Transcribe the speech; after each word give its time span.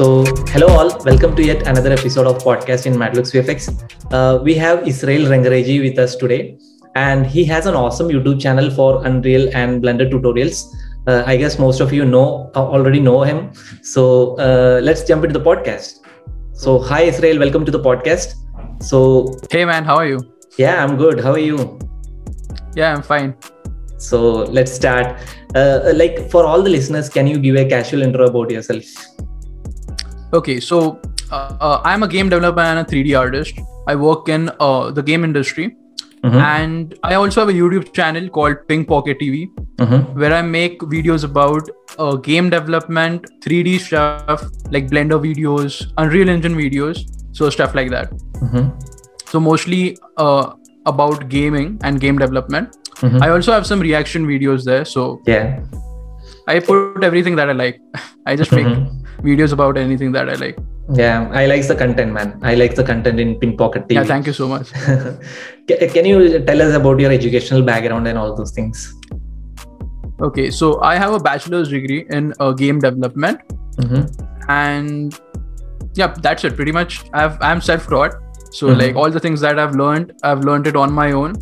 So, 0.00 0.24
hello 0.52 0.68
all, 0.68 0.88
welcome 1.04 1.36
to 1.36 1.44
yet 1.44 1.66
another 1.66 1.92
episode 1.92 2.26
of 2.26 2.42
podcast 2.42 2.86
in 2.86 2.94
Madlux 2.94 3.32
VFX. 3.34 3.68
Uh, 4.10 4.42
we 4.42 4.54
have 4.54 4.88
Israel 4.88 5.30
Rangreji 5.30 5.82
with 5.82 5.98
us 5.98 6.16
today, 6.16 6.56
and 6.94 7.26
he 7.26 7.44
has 7.44 7.66
an 7.66 7.74
awesome 7.74 8.08
YouTube 8.08 8.40
channel 8.40 8.70
for 8.70 9.04
Unreal 9.04 9.54
and 9.54 9.82
Blender 9.82 10.10
tutorials. 10.10 10.74
Uh, 11.06 11.22
I 11.26 11.36
guess 11.36 11.58
most 11.58 11.80
of 11.80 11.92
you 11.92 12.06
know 12.06 12.50
uh, 12.56 12.60
already 12.62 12.98
know 12.98 13.24
him. 13.24 13.52
So 13.82 14.38
uh, 14.38 14.80
let's 14.82 15.04
jump 15.04 15.22
into 15.24 15.38
the 15.38 15.44
podcast. 15.44 15.98
So, 16.54 16.78
hi 16.78 17.02
Israel, 17.02 17.38
welcome 17.38 17.66
to 17.66 17.70
the 17.70 17.80
podcast. 17.80 18.36
So, 18.82 19.36
Hey 19.50 19.66
man, 19.66 19.84
how 19.84 19.96
are 19.96 20.06
you? 20.06 20.20
yeah, 20.56 20.82
I'm 20.82 20.96
good. 20.96 21.20
How 21.20 21.32
are 21.32 21.46
you? 21.50 21.78
Yeah, 22.74 22.94
I'm 22.94 23.02
fine. 23.02 23.36
So 23.98 24.44
let's 24.44 24.72
start. 24.72 25.18
Uh, 25.54 25.92
like 25.94 26.30
for 26.30 26.46
all 26.46 26.62
the 26.62 26.70
listeners, 26.70 27.10
can 27.10 27.26
you 27.26 27.38
give 27.38 27.56
a 27.56 27.68
casual 27.68 28.00
intro 28.00 28.28
about 28.28 28.50
yourself? 28.50 28.84
Okay, 30.32 30.60
so 30.60 31.00
uh, 31.32 31.56
uh, 31.60 31.80
I'm 31.84 32.02
a 32.02 32.08
game 32.08 32.28
developer 32.28 32.60
and 32.60 32.78
a 32.80 32.84
3D 32.84 33.18
artist. 33.18 33.58
I 33.88 33.94
work 33.96 34.28
in 34.28 34.50
uh, 34.60 34.90
the 34.90 35.02
game 35.02 35.24
industry, 35.24 35.66
Mhm. 36.24 36.40
and 36.46 36.94
I 37.10 37.14
also 37.18 37.40
have 37.40 37.50
a 37.52 37.56
YouTube 37.58 37.92
channel 37.98 38.28
called 38.36 38.56
Pink 38.70 38.86
Pocket 38.88 39.18
TV, 39.22 39.38
Mhm. 39.84 40.00
where 40.22 40.32
I 40.38 40.42
make 40.42 40.82
videos 40.94 41.24
about 41.28 41.70
uh, 41.98 42.14
game 42.26 42.50
development, 42.54 43.26
3D 43.44 43.78
stuff 43.86 44.44
like 44.76 44.88
Blender 44.90 45.18
videos, 45.24 45.78
Unreal 46.04 46.28
Engine 46.34 46.54
videos, 46.60 47.00
so 47.40 47.50
stuff 47.56 47.74
like 47.80 47.90
that. 47.96 48.12
Mhm. 48.42 48.70
So 49.32 49.40
mostly 49.48 49.80
uh, 50.26 50.44
about 50.92 51.28
gaming 51.34 51.72
and 51.82 52.00
game 52.06 52.18
development. 52.24 52.76
Mhm. 53.00 53.20
I 53.26 53.30
also 53.38 53.52
have 53.56 53.66
some 53.72 53.80
reaction 53.88 54.26
videos 54.34 54.64
there, 54.72 54.84
so 54.94 55.08
Yeah. 55.26 55.60
I 56.54 56.60
put 56.68 57.04
everything 57.10 57.36
that 57.42 57.50
I 57.54 57.58
like. 57.64 57.80
I 58.32 58.36
just 58.44 58.52
make 58.60 58.66
Mhm. 58.70 58.86
Videos 59.22 59.52
about 59.52 59.76
anything 59.76 60.12
that 60.12 60.28
I 60.28 60.34
like. 60.34 60.58
Yeah, 60.94 61.28
I 61.32 61.46
like 61.46 61.66
the 61.66 61.74
content, 61.76 62.12
man. 62.12 62.38
I 62.42 62.54
like 62.54 62.74
the 62.74 62.82
content 62.82 63.20
in 63.20 63.34
Pink 63.38 63.58
Pocket 63.58 63.86
TV. 63.86 63.94
Yeah, 63.94 64.04
thank 64.04 64.26
you 64.26 64.32
so 64.32 64.48
much. 64.48 64.72
Can 65.68 66.04
you 66.04 66.40
tell 66.44 66.62
us 66.62 66.74
about 66.74 66.98
your 66.98 67.12
educational 67.12 67.62
background 67.62 68.08
and 68.08 68.18
all 68.18 68.34
those 68.34 68.50
things? 68.52 68.94
Okay, 70.20 70.50
so 70.50 70.80
I 70.82 70.96
have 70.96 71.12
a 71.12 71.18
bachelor's 71.18 71.68
degree 71.68 72.06
in 72.10 72.34
uh, 72.40 72.52
game 72.52 72.78
development, 72.80 73.40
Mhm. 73.76 74.02
and 74.48 75.14
yeah, 75.94 76.14
that's 76.26 76.44
it. 76.44 76.56
Pretty 76.56 76.72
much, 76.72 77.04
I've 77.12 77.38
I'm 77.40 77.60
self-taught. 77.60 78.14
So 78.52 78.66
Mhm. 78.68 78.78
like 78.82 78.96
all 78.96 79.10
the 79.10 79.20
things 79.20 79.40
that 79.42 79.58
I've 79.58 79.76
learned, 79.76 80.12
I've 80.24 80.40
learned 80.50 80.66
it 80.66 80.76
on 80.76 80.92
my 80.92 81.12
own. 81.12 81.34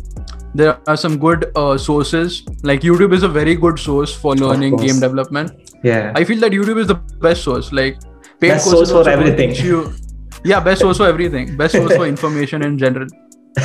There 0.55 0.77
are 0.87 0.97
some 0.97 1.17
good 1.19 1.51
uh, 1.55 1.77
sources. 1.77 2.43
Like 2.63 2.81
YouTube 2.81 3.13
is 3.13 3.23
a 3.23 3.27
very 3.27 3.55
good 3.55 3.77
source 3.79 4.13
for 4.15 4.35
learning 4.35 4.77
game 4.77 4.99
development. 4.99 5.71
Yeah. 5.83 6.11
I 6.15 6.23
feel 6.23 6.39
that 6.39 6.51
YouTube 6.51 6.79
is 6.79 6.87
the 6.87 6.95
best 6.95 7.43
source. 7.43 7.71
Like 7.71 7.99
paid 8.39 8.49
Best 8.49 8.69
source 8.69 8.91
for 8.91 9.07
everything. 9.07 9.53
You, 9.55 9.93
yeah, 10.43 10.59
best 10.59 10.81
source 10.81 10.97
for 10.97 11.07
everything. 11.07 11.55
Best 11.57 11.75
source 11.75 11.95
for 11.95 12.05
information 12.15 12.63
in 12.63 12.77
general. 12.77 13.07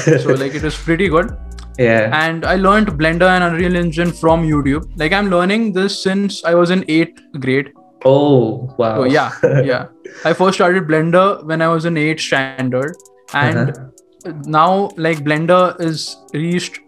So 0.05 0.35
like 0.35 0.55
it 0.55 0.65
is 0.65 0.75
pretty 0.77 1.09
good. 1.09 1.31
yeah. 1.79 2.11
and 2.25 2.45
I 2.45 2.57
learned 2.57 2.89
Blender 2.99 3.29
and 3.29 3.43
Unreal 3.45 3.75
Engine 3.77 4.13
from 4.13 4.43
YouTube. 4.49 4.85
Like 4.97 5.13
I'm 5.13 5.29
learning 5.31 5.73
this 5.73 6.01
since 6.03 6.45
I 6.45 6.55
was 6.55 6.71
in 6.71 6.85
eighth 6.89 7.21
grade. 7.41 7.73
Oh, 8.05 8.73
wow. 8.79 8.97
So 8.97 9.05
yeah, 9.05 9.31
yeah. 9.65 9.87
I 10.25 10.33
first 10.35 10.57
started 10.59 10.87
Blender 10.87 11.43
when 11.45 11.63
I 11.63 11.69
was 11.69 11.85
in 11.87 11.97
eighth 11.97 12.21
standard, 12.21 12.95
and 13.33 13.71
Uh-huh. 13.71 13.89
Now 14.47 14.91
like 14.97 15.19
Blender 15.25 15.79
is 15.81 16.17
reached 16.33 16.81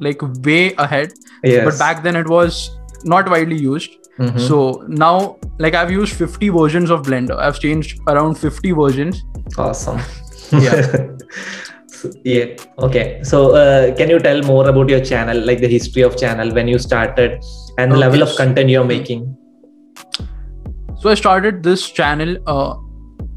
like 0.00 0.20
way 0.44 0.74
ahead. 0.74 1.12
Yes. 1.44 1.64
But 1.64 1.78
back 1.78 2.02
then 2.02 2.16
it 2.16 2.28
was 2.28 2.70
not 3.04 3.28
widely 3.28 3.58
used. 3.58 3.90
Mhm. 4.18 4.38
So 4.48 4.84
now 4.88 5.36
like 5.58 5.74
I've 5.74 5.90
used 5.90 6.14
50 6.14 6.48
versions 6.50 6.90
of 6.90 7.02
Blender. 7.02 7.36
I've 7.38 7.58
changed 7.60 8.00
around 8.08 8.34
50 8.36 8.72
versions. 8.72 9.22
awesome. 9.58 10.00
Yeah. 10.52 11.06
Yeah. 12.24 12.46
Okay. 12.80 13.20
So, 13.22 13.54
uh, 13.54 13.94
can 13.94 14.10
you 14.10 14.18
tell 14.18 14.42
more 14.42 14.68
about 14.68 14.88
your 14.88 14.98
channel, 15.04 15.38
like 15.46 15.60
the 15.60 15.68
history 15.68 16.02
of 16.02 16.16
channel, 16.16 16.52
when 16.52 16.66
you 16.66 16.78
started, 16.78 17.40
and 17.78 17.92
the 17.92 17.96
Okay, 17.96 18.00
level 18.06 18.22
of 18.24 18.34
content 18.36 18.70
you're 18.70 18.84
making? 18.84 19.36
So 21.00 21.10
I 21.10 21.14
started 21.14 21.62
this 21.62 21.88
channel. 21.90 22.36
Uh, 22.46 22.74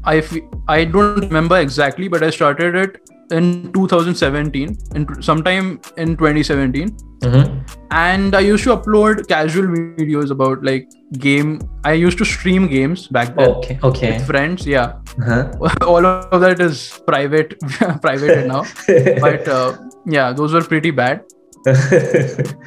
I 0.04 0.16
f- 0.16 0.42
I 0.66 0.84
don't 0.84 1.20
remember 1.26 1.58
exactly, 1.58 2.08
but 2.08 2.24
I 2.24 2.30
started 2.30 2.74
it 2.74 2.98
in 3.30 3.72
2017, 3.72 4.76
in 4.94 5.06
sometime 5.22 5.80
in 5.96 6.16
2017, 6.16 6.90
Mhm. 7.22 7.44
and 7.90 8.34
I 8.36 8.40
used 8.46 8.64
to 8.64 8.72
upload 8.76 9.26
casual 9.28 9.66
videos 10.00 10.30
about 10.30 10.64
like 10.68 10.88
game. 11.26 11.58
I 11.84 11.92
used 11.94 12.18
to 12.18 12.24
stream 12.32 12.66
games 12.68 13.06
back 13.08 13.34
then 13.36 13.48
Okay. 13.54 13.78
Okay. 13.90 14.12
with 14.12 14.26
friends. 14.26 14.66
Yeah, 14.66 14.92
Uh-huh. 15.20 15.70
all 15.94 16.06
of 16.12 16.40
that 16.46 16.60
is 16.60 17.00
private, 17.06 17.54
private 18.02 18.46
now. 18.46 18.64
But 19.26 19.48
uh, 19.48 19.72
yeah, 20.18 20.32
those 20.32 20.52
were 20.52 20.62
pretty 20.74 20.90
bad. 20.90 21.24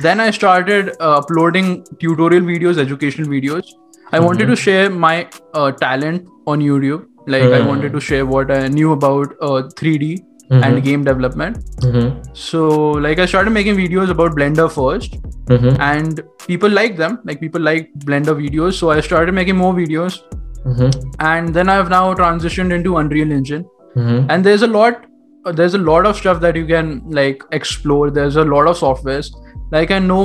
Then 0.02 0.19
I 0.19 0.31
started 0.31 0.90
uh, 1.00 1.18
uploading 1.19 1.86
tutorial 2.00 2.44
videos, 2.44 2.78
educational 2.78 3.28
videos. 3.28 3.64
I 4.12 4.19
wanted 4.19 4.48
to 4.48 4.56
share 4.56 4.90
my 4.90 5.28
uh, 5.53 5.72
talent 5.72 6.28
on 6.48 6.59
YouTube. 6.59 7.06
Like 7.28 7.44
I 7.44 7.59
Mhm. 7.59 7.68
wanted 7.68 7.94
to 7.94 8.00
share 8.09 8.25
what 8.25 8.52
I 8.52 8.68
knew 8.68 8.92
about 8.94 9.36
uh, 9.48 9.62
3D 9.81 10.08
Mhm. 10.52 10.64
and 10.68 10.84
game 10.84 11.04
development. 11.08 11.58
Mhm. 11.88 12.06
So 12.44 12.62
like 13.08 13.20
I 13.24 13.26
started 13.32 13.52
making 13.58 13.76
videos 13.80 14.10
about 14.14 14.36
Blender 14.40 14.70
first, 14.76 15.18
Mhm. 15.56 15.76
and 15.88 16.22
people 16.48 16.70
like 16.78 16.96
them. 17.02 17.20
Like 17.32 17.40
people 17.44 17.62
like 17.70 17.92
Blender 18.06 18.36
videos, 18.40 18.80
so 18.84 18.90
I 18.96 19.00
started 19.10 19.36
making 19.40 19.58
more 19.58 19.74
videos. 19.82 20.18
Mhm. 20.66 20.90
And 21.34 21.54
then 21.60 21.70
I've 21.76 21.92
now 21.96 22.02
transitioned 22.22 22.74
into 22.80 22.98
Unreal 23.04 23.32
Engine, 23.40 23.66
Mhm. 23.96 24.26
and 24.30 24.44
there's 24.50 24.64
a 24.72 24.74
lot. 24.80 25.06
uh, 25.46 25.52
There's 25.58 25.76
a 25.78 25.80
lot 25.90 26.06
of 26.08 26.18
stuff 26.22 26.40
that 26.46 26.58
you 26.60 26.66
can 26.70 26.90
like 27.18 27.44
explore. 27.58 28.10
There's 28.16 28.36
a 28.42 28.44
lot 28.54 28.68
of 28.72 28.78
softwares. 28.80 29.30
Like 29.76 29.92
I 29.98 30.00
know 30.00 30.22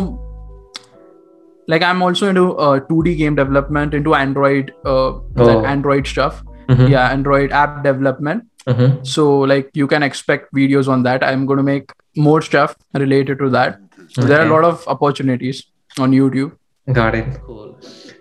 like 1.73 1.83
i'm 1.89 2.03
also 2.07 2.27
into 2.31 2.43
uh, 2.65 2.79
2d 2.89 3.13
game 3.19 3.37
development 3.37 3.95
into 3.99 4.15
android 4.17 4.73
uh, 4.85 5.13
like 5.37 5.61
Oh. 5.61 5.65
android 5.75 6.07
stuff 6.11 6.43
Mhm. 6.73 6.89
yeah 6.95 7.07
android 7.13 7.53
app 7.61 7.79
development 7.87 8.45
Mhm. 8.73 8.91
so 9.15 9.25
like 9.53 9.67
you 9.75 9.87
can 9.87 10.03
expect 10.09 10.53
videos 10.59 10.87
on 10.97 11.03
that 11.07 11.25
i'm 11.31 11.45
going 11.49 11.59
to 11.59 11.69
make 11.71 11.91
more 12.29 12.41
stuff 12.51 12.75
related 13.03 13.39
to 13.45 13.49
that 13.55 13.79
so 14.15 14.23
there 14.23 14.39
are 14.41 14.47
a 14.47 14.53
lot 14.53 14.65
of 14.73 14.87
opportunities 14.97 15.65
on 15.99 16.13
youtube 16.21 16.53
Got 16.97 17.15
it. 17.15 17.29
Cool. 17.47 17.69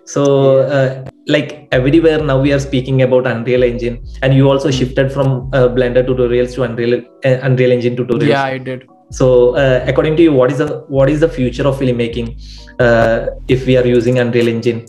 So, 0.06 0.22
uh, 0.76 1.04
like 1.26 1.68
everywhere 1.70 2.20
now, 2.28 2.36
we 2.40 2.50
are 2.54 2.58
speaking 2.58 3.02
about 3.06 3.26
Unreal 3.26 3.62
Engine, 3.62 3.98
and 4.22 4.32
you 4.32 4.48
also 4.50 4.70
shifted 4.70 5.12
from 5.12 5.50
uh, 5.52 5.68
Blender 5.68 6.02
tutorials 6.06 6.54
to 6.54 6.62
Unreal 6.62 6.94
uh, 7.26 7.34
Unreal 7.48 7.72
Engine 7.76 7.94
tutorials. 7.98 8.28
yeah 8.34 8.44
i 8.44 8.56
did 8.68 8.86
So, 9.18 9.26
uh, 9.64 9.84
according 9.92 10.16
to 10.20 10.22
you, 10.22 10.32
what 10.38 10.50
is 10.54 10.62
the 10.62 10.68
what 10.98 11.10
is 11.16 11.20
the 11.20 11.28
future 11.36 11.66
of 11.72 11.76
filmmaking 11.82 12.30
uh, 12.86 13.26
if 13.56 13.66
we 13.66 13.76
are 13.82 13.86
using 13.86 14.18
Unreal 14.24 14.48
Engine? 14.54 14.80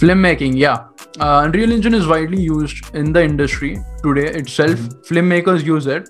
filmmaking 0.00 0.56
yeah 0.56 0.78
uh, 1.20 1.42
unreal 1.44 1.72
engine 1.72 1.94
is 1.94 2.06
widely 2.06 2.40
used 2.40 2.94
in 2.94 3.12
the 3.12 3.22
industry 3.22 3.78
today 4.02 4.26
itself 4.42 4.78
filmmakers 5.10 5.64
use 5.64 5.86
it 5.86 6.08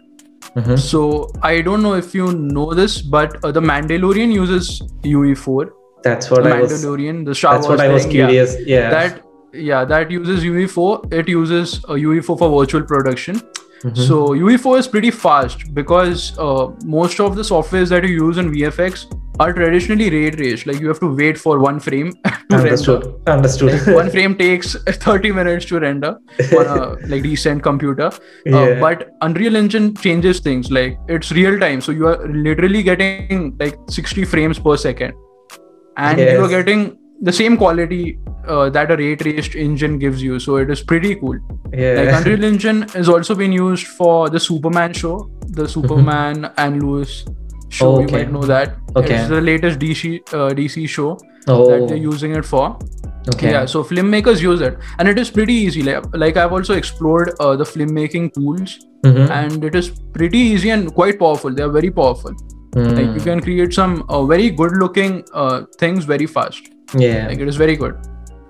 Mhm. 0.60 0.78
so 0.84 1.00
i 1.48 1.60
don't 1.66 1.82
know 1.82 1.92
if 1.98 2.14
you 2.14 2.24
know 2.32 2.64
this 2.78 2.94
but 3.16 3.36
uh, 3.44 3.50
the 3.58 3.60
mandalorian 3.60 4.32
uses 4.38 4.70
ue4 5.02 5.70
That's 6.06 6.30
what 6.30 6.44
the 6.44 6.50
I 6.54 6.60
was. 6.62 6.72
mandalorian 6.72 7.24
the 7.26 7.34
star 7.40 7.54
That's 7.54 7.68
wars 7.68 7.78
what 7.78 7.86
I 7.86 7.92
was 7.92 8.02
thing, 8.02 8.12
curious. 8.12 8.56
Yeah. 8.66 8.90
that 8.94 9.20
yeah 9.68 9.84
that 9.92 10.10
uses 10.10 10.44
UE4 10.44 11.12
it 11.20 11.28
uses 11.28 11.74
uh, 11.88 11.92
UE4 12.04 12.38
for 12.42 12.48
virtual 12.58 12.82
production 12.92 13.40
Mhm. 13.84 13.96
so 14.08 14.18
UE4 14.40 14.78
is 14.80 14.88
pretty 14.96 15.10
fast 15.22 15.62
because 15.78 16.26
uh, 16.48 16.66
most 16.96 17.20
of 17.28 17.36
the 17.40 17.46
softwares 17.52 17.88
that 17.94 18.04
you 18.08 18.14
use 18.26 18.36
in 18.44 18.50
VFX 18.56 19.06
are 19.42 19.52
traditionally 19.58 20.08
ray 20.14 20.30
traced 20.36 20.66
like 20.68 20.80
you 20.84 20.88
have 20.92 21.00
to 21.04 21.08
wait 21.20 21.38
for 21.44 21.58
one 21.64 21.78
frame 21.86 22.12
to 22.24 22.56
Understood. 22.58 23.04
render. 23.04 23.30
Understood. 23.34 23.72
like 23.74 23.96
one 23.96 24.10
frame 24.14 24.36
takes 24.36 24.74
30 25.06 25.32
minutes 25.32 25.66
to 25.66 25.80
render 25.80 26.12
on 26.60 26.66
a 26.78 26.86
like 27.12 27.22
decent 27.22 27.62
computer. 27.62 28.10
Uh, 28.52 28.74
but 28.86 29.10
unreal 29.22 29.56
engine 29.56 29.94
changes 29.96 30.40
things. 30.40 30.70
Like 30.70 30.98
it's 31.08 31.32
real 31.32 31.58
time. 31.58 31.80
So 31.80 31.92
you 31.92 32.08
are 32.08 32.18
literally 32.28 32.82
getting 32.82 33.56
like 33.58 33.76
60 33.88 34.24
frames 34.24 34.58
per 34.58 34.76
second. 34.76 35.14
And 35.96 36.18
you 36.18 36.44
are 36.44 36.48
getting 36.48 36.98
the 37.20 37.32
same 37.32 37.56
quality 37.56 38.18
uh, 38.46 38.68
that 38.70 38.90
a 38.90 38.96
ray 38.96 39.14
traced 39.16 39.54
engine 39.54 39.98
gives 39.98 40.22
you. 40.22 40.38
So 40.40 40.56
it 40.56 40.70
is 40.70 40.82
pretty 40.82 41.14
cool. 41.16 41.38
Yeah. 41.72 41.92
like 41.98 42.14
unreal 42.16 42.44
engine 42.44 42.82
has 42.94 43.08
also 43.08 43.34
been 43.34 43.52
used 43.52 43.86
for 43.98 44.28
the 44.28 44.40
superman 44.46 44.92
show 44.92 45.30
the 45.58 45.66
superman 45.66 46.50
and 46.64 46.82
lois 46.82 47.24
show 47.78 47.90
you 48.00 48.08
might 48.14 48.30
know 48.36 48.42
that 48.54 48.76
Okay. 49.00 49.14
it's 49.18 49.28
the 49.34 49.40
latest 49.50 49.78
dc 49.84 50.08
uh, 50.38 50.48
dc 50.60 50.88
show 50.94 51.10
oh. 51.48 51.58
that 51.70 51.88
they're 51.88 52.04
using 52.06 52.34
it 52.40 52.44
for 52.52 52.64
Okay. 53.34 53.50
yeah 53.52 53.64
so 53.72 53.82
filmmakers 53.90 54.40
use 54.44 54.60
it 54.68 54.78
and 54.98 55.08
it 55.08 55.18
is 55.24 55.30
pretty 55.34 55.54
easy 55.66 55.82
like, 55.88 56.04
like 56.22 56.36
i've 56.44 56.52
also 56.52 56.74
explored 56.74 57.30
uh, 57.40 57.54
the 57.56 57.64
filmmaking 57.74 58.32
tools 58.38 58.78
Mhm. 59.10 59.30
and 59.36 59.64
it 59.68 59.74
is 59.78 59.86
pretty 60.16 60.40
easy 60.54 60.70
and 60.72 60.90
quite 60.98 61.16
powerful 61.20 61.54
they 61.60 61.62
are 61.68 61.74
very 61.80 61.90
powerful 62.00 62.34
Mm. 62.80 62.92
like 62.98 63.08
you 63.16 63.22
can 63.24 63.40
create 63.46 63.74
some 63.76 63.94
uh, 64.08 64.20
very 64.28 64.44
good 64.60 64.74
looking 64.82 65.16
uh, 65.40 65.56
things 65.80 66.04
very 66.10 66.26
fast 66.34 66.68
yeah. 67.04 67.26
like 67.30 67.40
it 67.46 67.48
is 67.52 67.56
very 67.62 67.74
good 67.80 67.96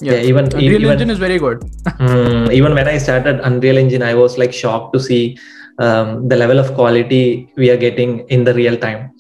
yeah, 0.01 0.13
Yeah, 0.15 0.29
even- 0.31 0.47
Unreal 0.59 0.81
even- 0.81 0.93
Engine 0.93 1.11
is 1.15 1.19
very 1.23 1.39
good. 1.39 1.59
Mm, 2.07 2.53
even 2.59 2.75
when 2.79 2.89
I 2.93 2.99
started 2.99 3.41
Unreal 3.49 3.77
Engine, 3.83 4.03
I 4.03 4.15
was 4.21 4.37
like 4.37 4.53
shocked 4.61 4.93
to 4.95 5.01
see 5.09 5.39
um, 5.79 6.29
the 6.33 6.37
level 6.41 6.59
of 6.63 6.73
quality 6.79 7.49
we 7.57 7.71
are 7.71 7.77
getting 7.77 8.15
in 8.37 8.43
the 8.49 8.55
real 8.55 8.77
time. 8.77 9.12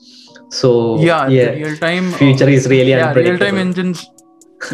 So 0.60 0.70
yeah, 1.00 1.28
yeah, 1.28 1.50
real 1.58 1.76
time 1.82 2.10
future 2.12 2.48
is 2.48 2.66
really 2.68 2.90
yeah, 2.90 3.12
real 3.14 3.38
time 3.42 3.58
engines. 3.66 4.00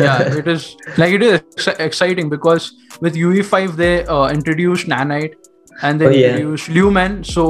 yeah, 0.04 0.22
it 0.38 0.48
is 0.54 0.64
like 1.02 1.12
it 1.18 1.22
is 1.26 1.34
ex- 1.56 1.80
exciting 1.88 2.28
because 2.32 2.64
with 3.00 3.14
UE5 3.14 3.76
they 3.76 4.04
uh, 4.06 4.28
introduced 4.38 4.88
Nanite 4.94 5.34
and 5.82 6.00
they 6.00 6.06
Oh, 6.06 6.10
yeah. 6.10 6.32
introduced 6.36 6.68
Lumen. 6.78 7.22
So 7.24 7.44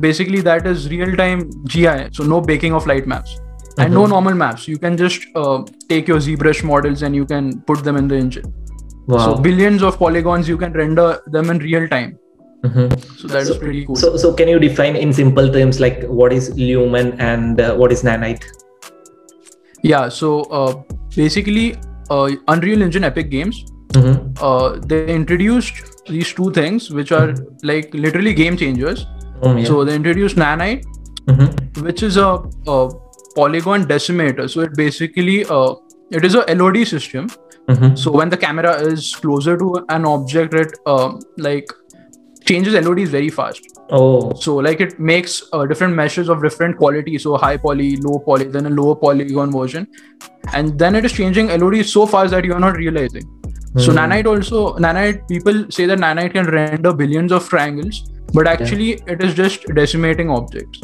basically 0.00 0.40
that 0.48 0.66
is 0.72 0.88
real 0.94 1.14
time 1.22 1.44
GI. 1.74 2.08
So 2.12 2.24
no 2.24 2.40
baking 2.40 2.74
of 2.80 2.86
light 2.92 3.06
maps 3.14 3.36
and 3.78 3.94
no 3.94 4.02
Mhm. 4.04 4.14
normal 4.16 4.34
maps. 4.44 4.66
You 4.72 4.78
can 4.86 4.96
just 5.04 5.26
uh, 5.44 5.58
take 5.88 6.08
your 6.14 6.18
ZBrush 6.28 6.64
models 6.72 7.02
and 7.10 7.14
you 7.20 7.24
can 7.34 7.52
put 7.70 7.84
them 7.90 7.96
in 8.02 8.08
the 8.08 8.16
engine. 8.24 8.52
Wow. 9.06 9.22
So 9.26 9.36
billions 9.48 9.82
of 9.90 9.98
polygons 10.06 10.48
you 10.54 10.58
can 10.64 10.72
render 10.84 11.08
them 11.38 11.50
in 11.54 11.58
real 11.70 11.86
time. 11.94 12.18
Mhm. 12.64 12.88
So 13.18 13.28
that 13.28 13.42
is 13.42 13.48
So- 13.48 13.58
pretty 13.58 13.84
cool. 13.86 13.96
So, 13.96 14.16
so 14.16 14.32
can 14.34 14.48
you 14.48 14.58
define 14.58 14.96
in 14.96 15.12
simple 15.12 15.50
terms 15.52 15.80
like 15.80 16.02
what 16.22 16.32
is 16.32 16.50
lumen 16.56 17.12
and 17.18 17.60
uh, 17.60 17.74
what 17.74 17.92
is 17.92 18.02
nanite? 18.02 18.44
yeah. 19.82 20.08
So 20.08 20.42
uh, 20.60 20.82
basically, 21.16 21.76
uh, 22.10 22.28
Unreal 22.48 22.82
Engine 22.82 23.04
Epic 23.04 23.30
Games 23.30 23.64
Mhm. 23.92 24.18
uh, 24.48 24.78
they 24.86 25.00
introduced 25.14 25.80
these 26.08 26.32
two 26.40 26.50
things 26.58 26.90
which 26.98 27.12
are 27.12 27.34
like 27.70 27.92
literally 27.94 28.34
game 28.34 28.56
changers. 28.56 29.06
Mm, 29.42 29.58
yeah. 29.60 29.64
So 29.70 29.84
they 29.84 29.94
introduced 29.96 30.36
Nanite, 30.36 30.84
Mhm. 31.26 31.82
which 31.86 32.02
is 32.02 32.16
a, 32.16 32.28
a 32.76 32.88
polygon 33.36 33.86
decimator. 33.86 34.48
So 34.50 34.60
it 34.68 34.76
basically 34.76 35.44
uh, 35.58 35.74
it 36.10 36.24
is 36.24 36.34
a 36.34 36.44
LOD 36.60 36.84
system. 36.84 37.28
Mhm. 37.68 37.96
So 38.04 38.10
when 38.20 38.28
the 38.28 38.36
camera 38.36 38.74
is 38.92 39.14
closer 39.24 39.56
to 39.64 39.72
an 39.96 40.04
object, 40.12 40.54
it 40.62 40.76
uh, 40.86 41.12
like 41.48 41.72
changes 42.44 42.74
LODs 42.74 43.10
very 43.10 43.28
fast. 43.28 43.62
Oh. 43.90 44.32
So 44.34 44.56
like 44.56 44.80
it 44.80 44.98
makes 44.98 45.42
uh, 45.52 45.66
different 45.66 45.94
meshes 45.94 46.28
of 46.28 46.42
different 46.42 46.76
quality. 46.78 47.18
So 47.18 47.36
high 47.36 47.56
poly, 47.56 47.96
low 47.96 48.18
poly, 48.18 48.44
then 48.44 48.66
a 48.66 48.70
lower 48.70 48.94
polygon 48.94 49.52
version, 49.52 49.86
and 50.52 50.78
then 50.78 50.94
it 50.94 51.04
is 51.04 51.12
changing 51.12 51.48
LODs 51.48 51.92
so 51.92 52.06
fast 52.06 52.30
that 52.32 52.44
you 52.44 52.54
are 52.54 52.60
not 52.60 52.76
realizing. 52.76 53.28
So 53.76 53.92
Hmm. 53.92 53.98
nanite 53.98 54.26
also 54.26 54.74
nanite 54.84 55.28
people 55.28 55.64
say 55.70 55.86
that 55.86 55.98
nanite 55.98 56.32
can 56.32 56.46
render 56.46 56.92
billions 56.92 57.30
of 57.32 57.48
triangles, 57.48 58.00
but 58.32 58.46
actually 58.46 58.88
it 59.06 59.22
is 59.22 59.34
just 59.34 59.66
decimating 59.74 60.30
objects, 60.30 60.80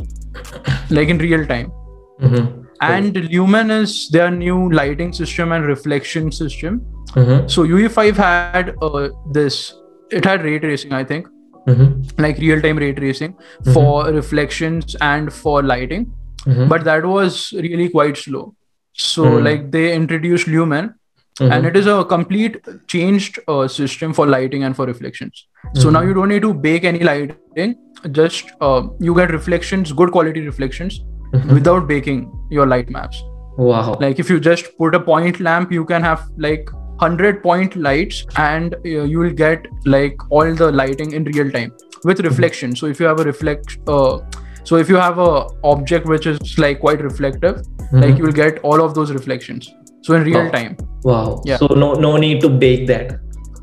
like 0.90 1.08
in 1.08 1.18
real 1.18 1.46
time. 1.46 1.72
Mhm. 2.20 2.44
And 2.80 3.16
Lumen 3.32 3.70
is 3.70 4.08
their 4.10 4.30
new 4.30 4.70
lighting 4.70 5.12
system 5.12 5.52
and 5.52 5.66
reflection 5.66 6.30
system. 6.30 6.80
Mhm. 7.14 7.50
So 7.50 7.64
UE5 7.64 8.16
had 8.16 8.74
uh, 8.82 9.08
this. 9.32 9.74
It 10.10 10.24
had 10.24 10.44
ray 10.44 10.58
tracing, 10.58 10.92
I 10.92 11.02
think, 11.02 11.26
Mhm. 11.66 12.20
like 12.24 12.38
real 12.38 12.60
time 12.60 12.78
ray 12.84 12.92
tracing 12.92 13.34
for 13.72 14.04
reflections 14.18 14.94
and 15.00 15.32
for 15.32 15.62
lighting, 15.62 16.04
Mhm. 16.46 16.68
but 16.68 16.84
that 16.84 17.04
was 17.14 17.40
really 17.66 17.88
quite 17.88 18.16
slow. 18.16 18.44
So 18.92 19.24
Hmm. 19.30 19.44
like 19.44 19.64
they 19.72 19.86
introduced 19.94 20.46
Lumen, 20.56 20.94
and 21.54 21.66
it 21.68 21.74
is 21.78 21.86
a 21.86 21.96
complete 22.10 22.54
changed 22.92 23.38
uh, 23.54 23.68
system 23.68 24.12
for 24.18 24.26
lighting 24.34 24.62
and 24.68 24.76
for 24.78 24.84
reflections 24.90 25.42
so 25.80 25.90
now 25.96 26.00
you 26.06 26.14
don't 26.18 26.30
need 26.34 26.44
to 26.44 26.52
bake 26.66 26.86
any 26.90 27.02
lighting 27.08 27.74
just 28.18 28.52
uh, 28.68 28.80
you 29.08 29.14
get 29.18 29.32
reflections 29.36 29.92
good 29.98 30.12
quality 30.14 30.44
reflections 30.46 30.96
without 31.58 31.86
baking 31.90 32.22
your 32.58 32.66
light 32.72 32.88
maps 32.96 33.20
Wow. 33.58 33.98
like 34.06 34.18
if 34.24 34.30
you 34.34 34.38
just 34.46 34.70
put 34.78 34.94
a 35.00 35.02
point 35.10 35.38
lamp 35.48 35.74
you 35.78 35.84
can 35.92 36.08
have 36.08 36.22
like 36.46 36.72
100 36.98 37.42
point 37.42 37.76
lights 37.76 38.24
and 38.36 38.74
uh, 38.74 38.88
you 39.12 39.18
will 39.18 39.32
get 39.32 39.66
like 39.84 40.16
all 40.30 40.54
the 40.54 40.70
lighting 40.72 41.12
in 41.12 41.24
real 41.24 41.50
time 41.50 41.72
with 42.04 42.20
reflection 42.20 42.74
so 42.76 42.86
if 42.86 43.00
you 43.00 43.06
have 43.06 43.20
a 43.20 43.24
reflect 43.24 43.78
uh, 43.88 44.18
so 44.64 44.76
if 44.76 44.88
you 44.88 44.96
have 44.96 45.18
a 45.18 45.46
object 45.64 46.06
which 46.06 46.26
is 46.26 46.58
like 46.58 46.80
quite 46.80 47.00
reflective 47.00 47.60
like 47.92 48.14
Mhm. 48.14 48.18
you 48.18 48.24
will 48.24 48.32
get 48.38 48.58
all 48.70 48.80
of 48.86 48.94
those 48.94 49.12
reflections 49.18 49.68
so 50.02 50.14
in 50.14 50.24
real 50.30 50.44
Wow. 50.44 50.50
time 50.58 50.76
Wow. 51.04 51.42
Yeah. 51.44 51.56
So 51.62 51.66
no 51.82 51.92
no 52.06 52.16
need 52.16 52.40
to 52.46 52.48
bake 52.64 52.86
that. 52.92 53.12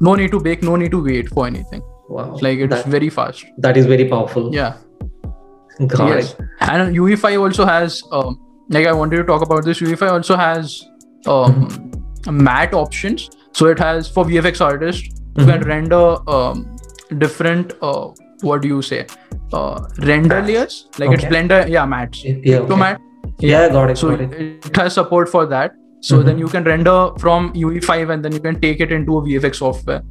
no 0.05 0.13
need 0.19 0.31
to 0.35 0.39
bake 0.45 0.63
no 0.67 0.75
need 0.83 0.91
to 0.93 0.99
wait 1.07 1.27
for 1.35 1.43
anything 1.47 1.81
Wow. 2.13 2.23
like 2.45 2.59
it's 2.67 2.73
that, 2.75 2.85
very 2.93 3.09
fast 3.17 3.45
that 3.65 3.77
is 3.81 3.85
very 3.91 4.05
powerful. 4.13 4.47
yeah 4.53 4.73
Got 5.91 6.09
yes 6.09 6.33
it. 6.33 6.41
and 6.71 6.95
ue5 6.95 7.41
also 7.43 7.65
has 7.65 8.01
um, 8.11 8.39
like 8.69 8.85
i 8.85 8.91
wanted 9.01 9.17
to 9.21 9.23
talk 9.29 9.41
about 9.45 9.65
this 9.69 9.79
ue5 9.85 10.11
also 10.15 10.35
has 10.41 10.73
um, 11.35 11.55
matte 12.31 12.73
options 12.73 13.29
so 13.51 13.67
it 13.67 13.79
has 13.79 14.07
for 14.09 14.25
vfx 14.25 14.61
artists 14.61 15.03
you 15.37 15.45
can 15.45 15.61
Mhm. 15.61 15.65
render 15.65 16.29
um, 16.29 16.65
different 17.19 17.73
uh, 17.81 18.07
what 18.41 18.61
do 18.61 18.67
you 18.67 18.81
say 18.81 19.05
uh, 19.53 19.79
render 19.99 20.41
layers 20.41 20.87
like 20.99 21.11
it's 21.11 21.25
blender 21.25 21.61
yeah 21.69 21.85
mattes 21.85 22.23
Yeah. 22.25 22.57
so 22.57 22.63
okay. 22.63 22.75
matte 22.83 23.01
Yeah, 23.39 23.69
got 23.69 23.89
it. 23.91 23.97
so 23.97 24.09
got 24.09 24.21
it. 24.21 24.33
it 24.65 24.75
has 24.75 24.93
support 24.93 25.29
for 25.29 25.45
that 25.47 25.73
so 26.01 26.21
then 26.21 26.35
Mhm. 26.35 26.39
you 26.43 26.47
can 26.53 26.63
render 26.63 26.97
from 27.23 27.51
ue5 27.53 28.09
and 28.15 28.23
then 28.25 28.33
you 28.33 28.39
can 28.45 28.59
take 28.65 28.79
it 28.85 28.91
into 28.91 29.17
a 29.19 29.21
vfx 29.27 29.55
software 29.63 30.01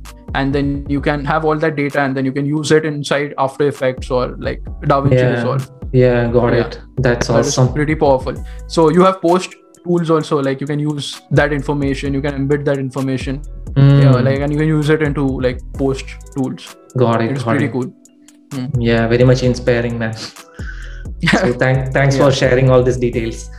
and 0.40 0.54
then 0.58 0.70
you 0.88 1.00
can 1.06 1.24
have 1.30 1.44
all 1.44 1.56
that 1.64 1.76
data 1.76 2.00
and 2.00 2.16
then 2.16 2.24
you 2.24 2.32
can 2.32 2.46
use 2.46 2.70
it 2.72 2.84
inside 2.90 3.34
after 3.46 3.68
effects 3.72 4.10
or 4.10 4.22
like 4.48 4.62
davinci 4.92 5.22
Yeah. 5.22 5.34
resolve 5.36 5.70
Yeah, 6.00 6.28
got 6.34 6.54
Yeah. 6.54 6.60
it. 6.66 6.76
That's 7.06 7.28
That 7.28 7.38
awesome. 7.38 7.66
pretty 7.74 7.94
powerful 8.02 8.36
so 8.76 8.88
you 8.98 9.02
have 9.08 9.20
post 9.24 9.56
tools 9.84 10.10
also 10.10 10.40
like 10.42 10.60
you 10.60 10.66
can 10.66 10.78
use 10.78 11.20
that 11.30 11.52
information 11.52 12.14
you 12.14 12.22
can 12.22 12.34
embed 12.42 12.64
that 12.64 12.78
information 12.78 13.42
Mm, 13.72 14.02
yeah 14.02 14.10
like 14.24 14.40
and 14.40 14.52
you 14.52 14.58
can 14.58 14.68
use 14.68 14.90
it 14.90 15.02
into 15.02 15.22
like 15.40 15.58
post 15.74 16.04
tools 16.36 16.76
got 16.98 17.22
it. 17.22 17.30
it's 17.30 17.42
got 17.42 17.52
pretty 17.52 17.64
it. 17.66 17.72
cool 17.72 17.90
Yeah, 18.78 19.06
very 19.08 19.24
much 19.24 19.42
inspiring, 19.42 19.98
man. 19.98 20.14
So 21.40 21.52
thank, 21.54 21.92
thanks 21.92 22.16
for 22.16 22.30
sharing 22.30 22.68
all 22.70 22.82
these 22.82 22.98
details. 22.98 23.50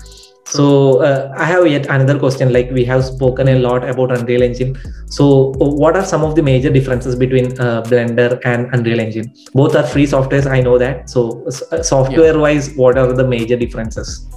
So 0.45 1.01
uh, 1.01 1.33
I 1.35 1.45
have 1.45 1.65
yet 1.65 1.87
another 1.87 2.19
question. 2.19 2.51
Like 2.53 2.69
we 2.71 2.83
have 2.85 3.03
spoken 3.05 3.47
a 3.47 3.57
lot 3.57 3.87
about 3.89 4.11
Unreal 4.17 4.43
Engine. 4.43 4.77
So 5.07 5.53
uh, 5.61 5.69
what 5.83 5.95
are 5.95 6.05
some 6.05 6.23
of 6.23 6.35
the 6.35 6.43
major 6.43 6.69
differences 6.69 7.15
between 7.15 7.47
uh, 7.59 7.81
Blender 7.83 8.39
and 8.45 8.67
Unreal 8.73 8.99
Engine? 8.99 9.33
Both 9.53 9.75
are 9.75 9.87
free 9.95 10.05
softwares. 10.05 10.45
I 10.45 10.61
know 10.61 10.77
that. 10.77 11.09
So 11.09 11.43
uh, 11.47 11.81
software-wise, 11.81 12.75
what 12.75 12.97
are 12.97 13.13
the 13.13 13.27
major 13.27 13.55
differences? 13.55 14.27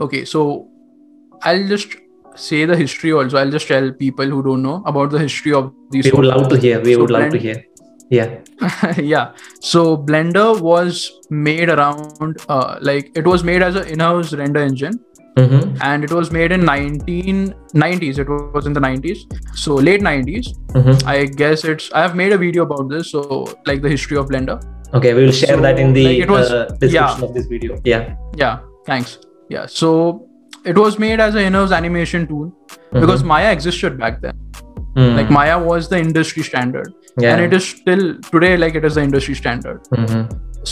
Okay 0.00 0.24
so 0.24 0.68
i'll 1.42 1.66
just 1.68 1.96
say 2.34 2.64
the 2.66 2.76
history 2.76 3.12
also 3.12 3.38
i'll 3.38 3.50
just 3.50 3.66
tell 3.68 3.90
people 3.92 4.26
who 4.26 4.42
don't 4.42 4.62
know 4.62 4.82
about 4.86 5.10
the 5.10 5.18
history 5.18 5.52
of 5.52 5.72
these 5.90 6.04
We 6.04 6.10
would 6.12 6.26
love 6.26 6.48
to 6.50 6.56
hear. 6.58 6.80
We 6.80 6.94
So 6.94 7.00
would 7.00 7.10
love 7.10 7.30
to 7.32 7.38
hear. 7.38 7.64
Yeah. 8.10 8.38
yeah 8.98 9.32
so 9.60 9.96
blender 9.96 10.60
was 10.60 11.10
made 11.30 11.68
around 11.70 12.36
uh, 12.48 12.78
like 12.80 13.10
it 13.16 13.26
was 13.26 13.42
made 13.42 13.62
as 13.62 13.74
an 13.76 13.86
in-house 13.88 14.32
render 14.34 14.60
engine 14.60 15.00
Mm-hmm. 15.40 15.76
and 15.86 16.02
it 16.02 16.10
was 16.10 16.30
made 16.34 16.50
in 16.50 16.62
1990s 16.62 18.18
it 18.22 18.28
was 18.56 18.66
in 18.68 18.72
the 18.72 18.80
90s 18.80 19.18
so 19.64 19.74
late 19.74 20.00
90s 20.00 20.46
Mm-hmm. 20.76 21.08
i 21.14 21.24
guess 21.40 21.64
it's 21.72 21.90
i 21.92 22.00
have 22.00 22.14
made 22.20 22.32
a 22.32 22.38
video 22.38 22.62
about 22.62 22.88
this 22.88 23.10
so 23.10 23.20
like 23.66 23.82
the 23.82 23.88
history 23.96 24.16
of 24.16 24.26
blender 24.30 24.56
Okay, 24.94 25.12
we 25.14 25.24
will 25.26 25.32
share 25.32 25.56
So, 25.56 25.60
that 25.62 25.78
in 25.78 25.92
the 25.92 26.20
like, 26.20 26.30
was- 26.30 26.50
uh, 26.50 26.64
description 26.80 27.20
yeah. 27.20 27.28
of 27.28 27.34
this 27.34 27.46
video. 27.46 27.76
Yeah. 27.84 28.14
yeah 28.36 28.60
thanks 28.86 29.18
yeah 29.48 29.66
so 29.66 29.90
it 30.64 30.76
was 30.76 30.98
made 30.98 31.20
as 31.20 31.34
an 31.34 31.44
in-house 31.50 31.72
animation 31.72 32.26
tool 32.26 32.46
Mhm. 32.46 33.00
because 33.00 33.22
maya 33.32 33.52
existed 33.52 33.98
back 34.04 34.20
then 34.26 34.36
Mm. 34.96 35.14
like 35.16 35.30
maya 35.36 35.56
was 35.62 35.88
the 35.92 35.98
industry 36.02 36.42
standard 36.42 36.92
yeah. 37.22 37.32
and 37.32 37.42
it 37.46 37.52
is 37.56 37.64
still 37.70 38.04
today 38.34 38.56
like 38.60 38.74
it 38.80 38.84
is 38.90 38.94
the 38.98 39.02
industry 39.08 39.34
standard 39.40 39.80
Mhm. 39.96 40.22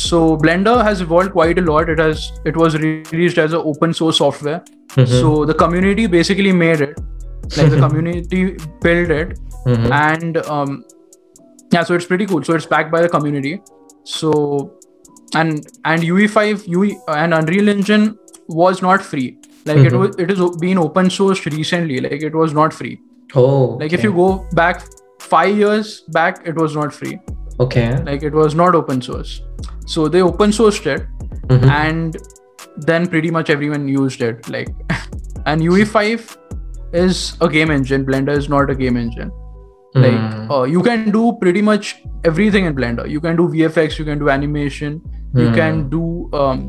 so 0.02 0.21
blender 0.45 0.76
has 0.87 1.02
evolved 1.07 1.33
quite 1.35 1.59
a 1.62 1.64
lot 1.66 1.90
it 1.95 2.00
has 2.04 2.23
it 2.52 2.57
was 2.62 2.78
released 2.85 3.38
as 3.43 3.52
an 3.59 3.66
open 3.73 3.93
source 3.99 4.21
software 4.23 4.62
Mhm. 4.97 5.07
so 5.21 5.35
the 5.52 5.57
community 5.64 6.07
basically 6.16 6.54
made 6.62 6.81
it 6.88 7.02
like 7.59 7.71
the 7.76 7.81
community 7.87 8.43
built 8.87 9.12
it 9.21 9.37
Mhm. 9.66 9.90
and 10.00 10.40
um 10.57 10.73
yeah 11.76 11.83
so 11.90 11.95
it's 12.00 12.09
pretty 12.14 12.26
cool 12.33 12.43
so 12.50 12.54
it's 12.61 12.66
backed 12.75 12.90
by 12.97 13.02
the 13.07 13.12
community 13.19 13.54
so 14.16 14.33
and 15.43 15.66
and 15.93 16.02
ue5 16.11 16.66
ue 16.78 16.90
and 17.21 17.35
unreal 17.43 17.69
engine 17.76 18.09
was 18.49 18.83
not 18.83 19.03
free 19.03 19.39
like 19.67 19.79
it 19.79 19.93
Mhm. 19.93 19.99
was 20.01 20.17
it 20.25 20.31
is 20.31 20.41
o- 20.41 20.53
been 20.65 20.79
open 20.79 21.07
sourced 21.19 21.45
recently 21.57 22.01
like 22.07 22.23
it 22.31 22.35
was 22.35 22.53
not 22.53 22.73
free 22.73 23.01
Oh. 23.35 23.77
like 23.83 23.93
if 23.93 24.03
you 24.05 24.13
go 24.13 24.29
back 24.53 24.83
five 25.21 25.57
years 25.57 25.93
back 26.19 26.41
it 26.53 26.55
was 26.57 26.77
not 26.77 26.93
free 26.93 27.19
Okay. 27.61 27.89
like 28.09 28.23
it 28.23 28.35
was 28.35 28.55
not 28.55 28.75
open 28.75 29.01
source 29.01 29.41
so 29.87 30.09
they 30.09 30.23
open 30.23 30.51
sourced 30.51 30.87
it 30.95 31.07
Mhm. 31.49 31.71
and 31.71 32.17
then 32.91 33.07
pretty 33.07 33.31
much 33.31 33.51
everyone 33.51 33.89
used 33.89 34.21
it 34.29 34.49
like 34.57 34.69
and 35.47 35.63
ue5 35.63 36.37
is 36.93 37.37
a 37.41 37.49
game 37.49 37.71
engine 37.71 38.05
blender 38.05 38.37
is 38.43 38.49
not 38.49 38.71
a 38.71 38.75
game 38.75 38.97
engine 38.97 39.31
like 39.95 40.21
Mm. 40.21 40.51
uh, 40.55 40.63
you 40.75 40.83
can 40.83 41.11
do 41.17 41.25
pretty 41.41 41.63
much 41.63 41.91
everything 42.31 42.65
in 42.71 42.75
blender 42.79 43.09
you 43.17 43.21
can 43.27 43.37
do 43.41 43.45
vfx 43.57 43.99
you 43.99 44.05
can 44.05 44.19
do 44.23 44.29
animation 44.37 44.97
you 45.43 45.49
Hmm. 45.49 45.55
can 45.59 45.89
do 45.93 46.01
um 46.45 46.65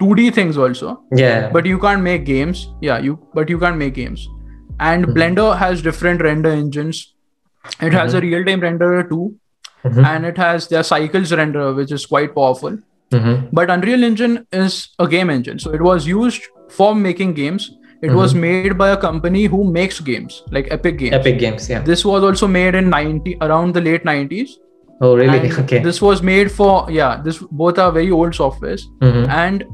2d 0.00 0.26
things 0.34 0.58
also 0.58 0.92
yeah. 1.22 1.48
but 1.56 1.66
you 1.66 1.78
can't 1.78 2.02
make 2.02 2.24
games 2.24 2.68
yeah 2.80 2.98
you 3.08 3.18
but 3.34 3.48
you 3.54 3.58
can't 3.64 3.76
make 3.84 3.94
games 3.94 4.26
and 4.88 5.06
Mhm. 5.06 5.14
blender 5.16 5.48
has 5.62 5.82
different 5.88 6.22
render 6.26 6.50
engines 6.50 7.00
it 7.88 7.92
has 8.00 8.14
a 8.14 8.20
real-time 8.26 8.62
renderer 8.68 9.02
too 9.10 9.24
Mhm. 9.88 10.04
and 10.12 10.26
it 10.30 10.38
has 10.44 10.68
their 10.70 10.82
cycles 10.92 11.34
renderer 11.40 11.74
which 11.80 11.92
is 11.98 12.06
quite 12.14 12.32
powerful 12.38 12.78
Mhm. 13.18 13.36
but 13.58 13.70
unreal 13.74 14.06
engine 14.08 14.38
is 14.62 14.78
a 15.04 15.06
game 15.16 15.30
engine 15.36 15.58
so 15.66 15.74
it 15.80 15.84
was 15.90 16.06
used 16.14 16.48
for 16.78 16.90
making 17.02 17.34
games 17.42 17.68
it 18.08 18.12
was 18.18 18.34
made 18.42 18.74
by 18.80 18.88
a 18.90 18.96
company 19.04 19.40
who 19.54 19.58
makes 19.78 20.00
games 20.08 20.36
like 20.56 20.68
epic 20.76 20.94
games 21.00 21.14
Epic 21.16 21.38
Games, 21.44 21.68
yeah. 21.72 21.82
this 21.88 22.04
was 22.10 22.22
also 22.28 22.46
made 22.58 22.74
in 22.80 22.88
90 22.94 23.36
around 23.48 23.74
the 23.78 23.82
late 23.88 24.06
90s 24.10 24.54
Oh, 25.02 25.10
really? 25.18 25.38
and 25.48 25.58
Okay. 25.64 25.80
this 25.88 26.00
was 26.06 26.22
made 26.30 26.50
for 26.60 26.72
yeah 27.00 27.20
this 27.26 27.42
both 27.64 27.78
are 27.86 27.90
very 27.98 28.10
old 28.20 28.38
softwares 28.40 28.86
Mhm. 29.08 29.28
and 29.42 29.66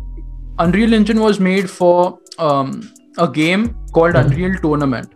unreal 0.59 0.95
engine 0.95 1.21
was 1.21 1.39
made 1.41 1.69
for 1.71 2.19
um, 2.39 2.71
a 3.19 3.29
game 3.29 3.75
called 3.93 4.15
Mhm. 4.15 4.25
unreal 4.25 4.55
tournament 4.65 5.09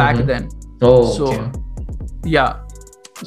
back 0.00 0.16
Mhm. 0.16 0.26
then 0.26 0.48
Oh, 0.82 1.02
so 1.16 1.26
okay. 1.32 1.50
yeah 2.24 2.56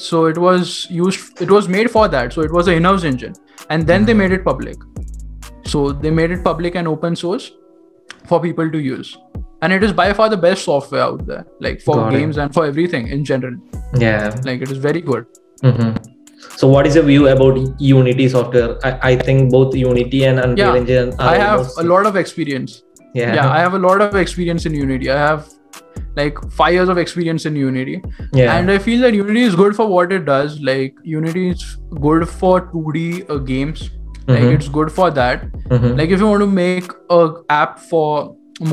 so 0.08 0.26
it 0.32 0.38
was 0.38 0.74
used 0.90 1.42
it 1.48 1.52
was 1.58 1.68
made 1.78 1.90
for 1.96 2.08
that 2.16 2.34
so 2.34 2.42
it 2.42 2.52
was 2.52 2.68
an 2.68 2.76
in-house 2.82 3.04
engine 3.12 3.34
and 3.70 3.88
then 3.92 4.06
they 4.10 4.14
made 4.14 4.32
it 4.38 4.44
public 4.46 4.78
so 5.74 5.92
they 6.04 6.12
made 6.20 6.32
it 6.38 6.44
public 6.44 6.76
and 6.82 6.88
open 6.88 7.16
source 7.16 7.52
for 8.28 8.40
people 8.48 8.70
to 8.76 8.80
use 8.80 9.18
and 9.62 9.74
it 9.74 9.84
is 9.84 9.94
by 9.94 10.12
far 10.20 10.30
the 10.30 10.38
best 10.46 10.64
software 10.64 11.02
out 11.02 11.26
there 11.32 11.46
like 11.68 11.82
for 11.82 11.96
Got 11.96 12.14
it. 12.14 12.18
games 12.20 12.38
and 12.38 12.54
for 12.54 12.66
everything 12.66 13.08
in 13.18 13.24
general 13.32 13.56
Yeah. 14.06 14.36
like 14.46 14.62
it 14.68 14.72
is 14.78 14.78
very 14.90 15.02
good 15.02 15.26
hmm 15.64 15.92
So, 16.58 16.68
what 16.68 16.88
is 16.88 16.96
your 16.96 17.04
view 17.04 17.28
about 17.28 17.58
Unity 17.80 18.28
software? 18.30 18.78
I, 18.86 19.12
I 19.12 19.16
think 19.16 19.52
both 19.52 19.76
Unity 19.76 20.24
and 20.26 20.40
Unreal 20.40 20.68
Yeah, 20.74 20.76
Engine 20.82 21.14
are 21.20 21.30
i 21.30 21.38
have 21.38 21.60
almost- 21.60 21.80
a 21.80 21.84
lot 21.84 22.06
of 22.06 22.16
experience 22.16 22.82
Yeah. 23.18 23.34
yeah 23.36 23.48
i 23.52 23.60
have 23.60 23.74
a 23.78 23.80
lot 23.84 24.02
of 24.06 24.16
experience 24.20 24.66
in 24.70 24.74
unity 24.80 25.08
i 25.14 25.16
have 25.20 25.48
like 26.18 26.38
five 26.58 26.74
years 26.76 26.90
of 26.94 27.00
experience 27.04 27.46
in 27.50 27.56
unity 27.62 27.96
yeah. 28.40 28.52
and 28.58 28.72
i 28.74 28.78
feel 28.88 29.02
that 29.06 29.16
unity 29.20 29.42
is 29.52 29.56
good 29.62 29.76
for 29.80 29.88
what 29.94 30.12
it 30.18 30.26
does 30.28 30.60
like 30.70 31.00
unity 31.14 31.46
is 31.54 31.64
good 32.08 32.28
for 32.42 32.54
2d 32.74 33.04
uh, 33.30 33.38
games 33.52 33.82
like 34.28 34.44
Mhm. 34.44 34.54
it's 34.60 34.70
good 34.78 34.92
for 35.00 35.10
that 35.20 35.48
Mhm. 35.78 35.98
like 36.02 36.14
if 36.18 36.24
you 36.26 36.30
want 36.34 36.46
to 36.48 36.52
make 36.60 36.94
a 37.18 37.22
app 37.58 37.80
for 37.94 38.06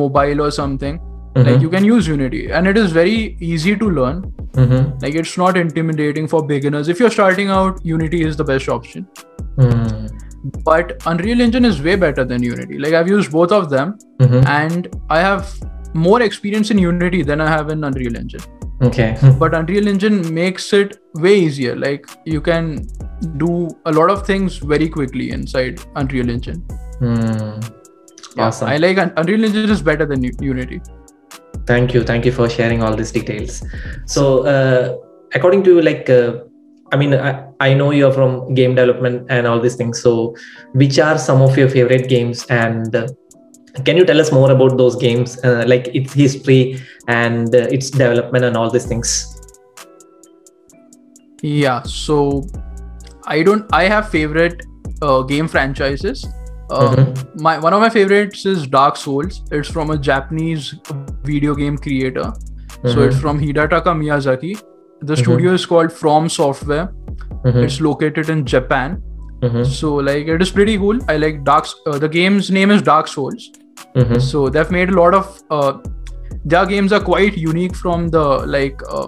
mobile 0.03 0.43
or 0.49 0.51
something 0.61 0.99
Mhm. 1.01 1.47
like 1.51 1.65
you 1.67 1.71
can 1.77 1.89
use 1.93 2.11
unity 2.15 2.43
and 2.59 2.73
it 2.75 2.83
is 2.85 2.93
very 3.01 3.19
easy 3.53 3.75
to 3.85 3.91
learn 4.01 4.21
Mhm. 4.65 4.83
like 5.03 5.15
it's 5.23 5.37
not 5.43 5.57
intimidating 5.63 6.27
for 6.35 6.41
beginners 6.53 6.89
if 6.95 7.01
you're 7.05 7.15
starting 7.17 7.49
out 7.61 7.81
unity 7.95 8.21
is 8.29 8.37
the 8.43 8.47
best 8.51 8.69
option 8.77 9.07
Mhm. 9.57 10.11
but 10.69 10.93
unreal 11.13 11.41
engine 11.47 11.65
is 11.71 11.81
way 11.87 11.97
better 12.05 12.25
than 12.33 12.43
unity 12.49 12.79
like 12.85 12.95
i've 13.01 13.09
used 13.15 13.33
both 13.39 13.53
of 13.61 13.69
them 13.77 13.95
Mhm. 14.27 14.43
and 14.59 14.89
i 15.19 15.21
have 15.29 15.55
more 16.07 16.21
experience 16.29 16.71
in 16.77 16.79
unity 16.85 17.23
than 17.33 17.41
i 17.47 17.49
have 17.57 17.71
in 17.77 17.85
unreal 17.91 18.17
engine 18.23 18.47
Okay. 18.87 19.09
but 19.43 19.55
unreal 19.59 19.87
engine 19.91 20.17
makes 20.39 20.65
it 20.79 20.91
way 21.27 21.35
easier 21.45 21.75
like 21.85 22.07
you 22.33 22.41
can 22.49 22.67
do 23.43 23.53
a 23.91 23.93
lot 23.99 24.11
of 24.15 24.27
things 24.31 24.59
very 24.73 24.89
quickly 24.97 25.31
inside 25.37 25.81
unreal 26.01 26.29
engine. 26.35 26.59
Yeah, 27.01 28.47
Awesome. 28.47 28.69
i 28.69 28.77
like 28.77 28.99
unreal 29.23 29.45
engine 29.49 29.71
is 29.77 29.81
better 29.91 30.07
than 30.11 30.23
unity 30.49 30.81
Thank 31.67 31.95
you. 31.95 32.05
Thank 32.05 32.25
you 32.25 32.33
for 32.33 32.49
sharing 32.49 32.83
all 32.83 32.95
these 32.95 33.13
details. 33.13 33.65
So, 34.07 34.47
uh, 34.47 34.97
according 35.35 35.65
to 35.65 35.77
you, 35.77 35.83
like, 35.83 36.09
uh, 36.09 36.39
I 36.93 36.97
mean, 36.97 37.15
I, 37.15 37.49
I 37.61 37.75
know 37.75 37.91
you're 37.91 38.13
from 38.13 38.55
game 38.55 38.75
development 38.75 39.27
and 39.29 39.47
all 39.47 39.61
these 39.61 39.75
things. 39.75 40.01
So, 40.01 40.37
which 40.73 40.99
are 40.99 41.19
some 41.19 41.43
of 41.43 41.57
your 41.57 41.69
favorite 41.69 42.09
games? 42.09 42.47
And 42.47 42.95
uh, 42.95 43.09
can 43.85 43.97
you 43.97 44.05
tell 44.05 44.21
us 44.21 44.31
more 44.31 44.51
about 44.53 44.77
those 44.79 44.95
games, 44.97 45.43
uh, 45.45 45.65
like 45.67 45.89
its 45.89 46.13
history 46.13 46.81
and 47.09 47.55
uh, 47.55 47.67
its 47.71 47.91
development 47.91 48.45
and 48.45 48.57
all 48.57 48.71
these 48.71 48.87
things? 48.87 49.37
yeah 51.43 51.83
so 51.83 52.43
i 53.27 53.43
don't 53.43 53.73
i 53.73 53.85
have 53.85 54.09
favorite 54.09 54.65
game 55.29 55.47
franchises 55.47 56.27
uh, 56.71 56.95
Mhm. 56.97 57.41
my 57.47 57.59
one 57.65 57.73
of 57.77 57.81
my 57.81 57.89
favorites 57.97 58.45
is 58.53 58.67
dark 58.77 58.97
souls 58.97 59.43
it's 59.59 59.69
from 59.77 59.91
a 59.95 59.97
japanese 60.11 60.69
video 61.31 61.55
game 61.63 61.77
creator 61.87 62.29
so 62.85 62.95
Mhm. 62.95 63.03
it's 63.07 63.19
from 63.25 63.41
hidetaka 63.43 63.95
miyazaki 64.03 64.53
the 65.11 65.15
Mhm. 65.15 65.23
studio 65.25 65.53
is 65.61 65.67
called 65.73 65.93
from 66.05 66.29
software 66.39 66.87
Mhm. 67.45 67.63
it's 67.65 67.81
located 67.89 68.29
in 68.37 68.45
japan 68.55 68.97
Mhm. 69.43 69.65
so 69.81 69.93
like 70.09 70.33
it 70.37 70.43
is 70.49 70.51
pretty 70.61 70.77
cool 70.85 70.99
i 71.15 71.19
like 71.27 71.43
dark 71.51 71.67
uh, 71.91 71.99
the 72.07 72.11
game's 72.19 72.51
name 72.59 72.71
is 72.79 72.83
dark 72.93 73.09
souls 73.17 73.51
Mhm. 73.95 74.21
so 74.31 74.49
they've 74.57 74.71
made 74.79 74.95
a 74.95 74.99
lot 75.03 75.15
of 75.21 75.27
uh, 75.59 75.73
their 76.55 76.67
games 76.73 76.93
are 76.99 77.03
quite 77.13 77.37
unique 77.45 77.77
from 77.85 78.09
the 78.17 78.25
like 78.57 78.83
uh, 78.99 79.07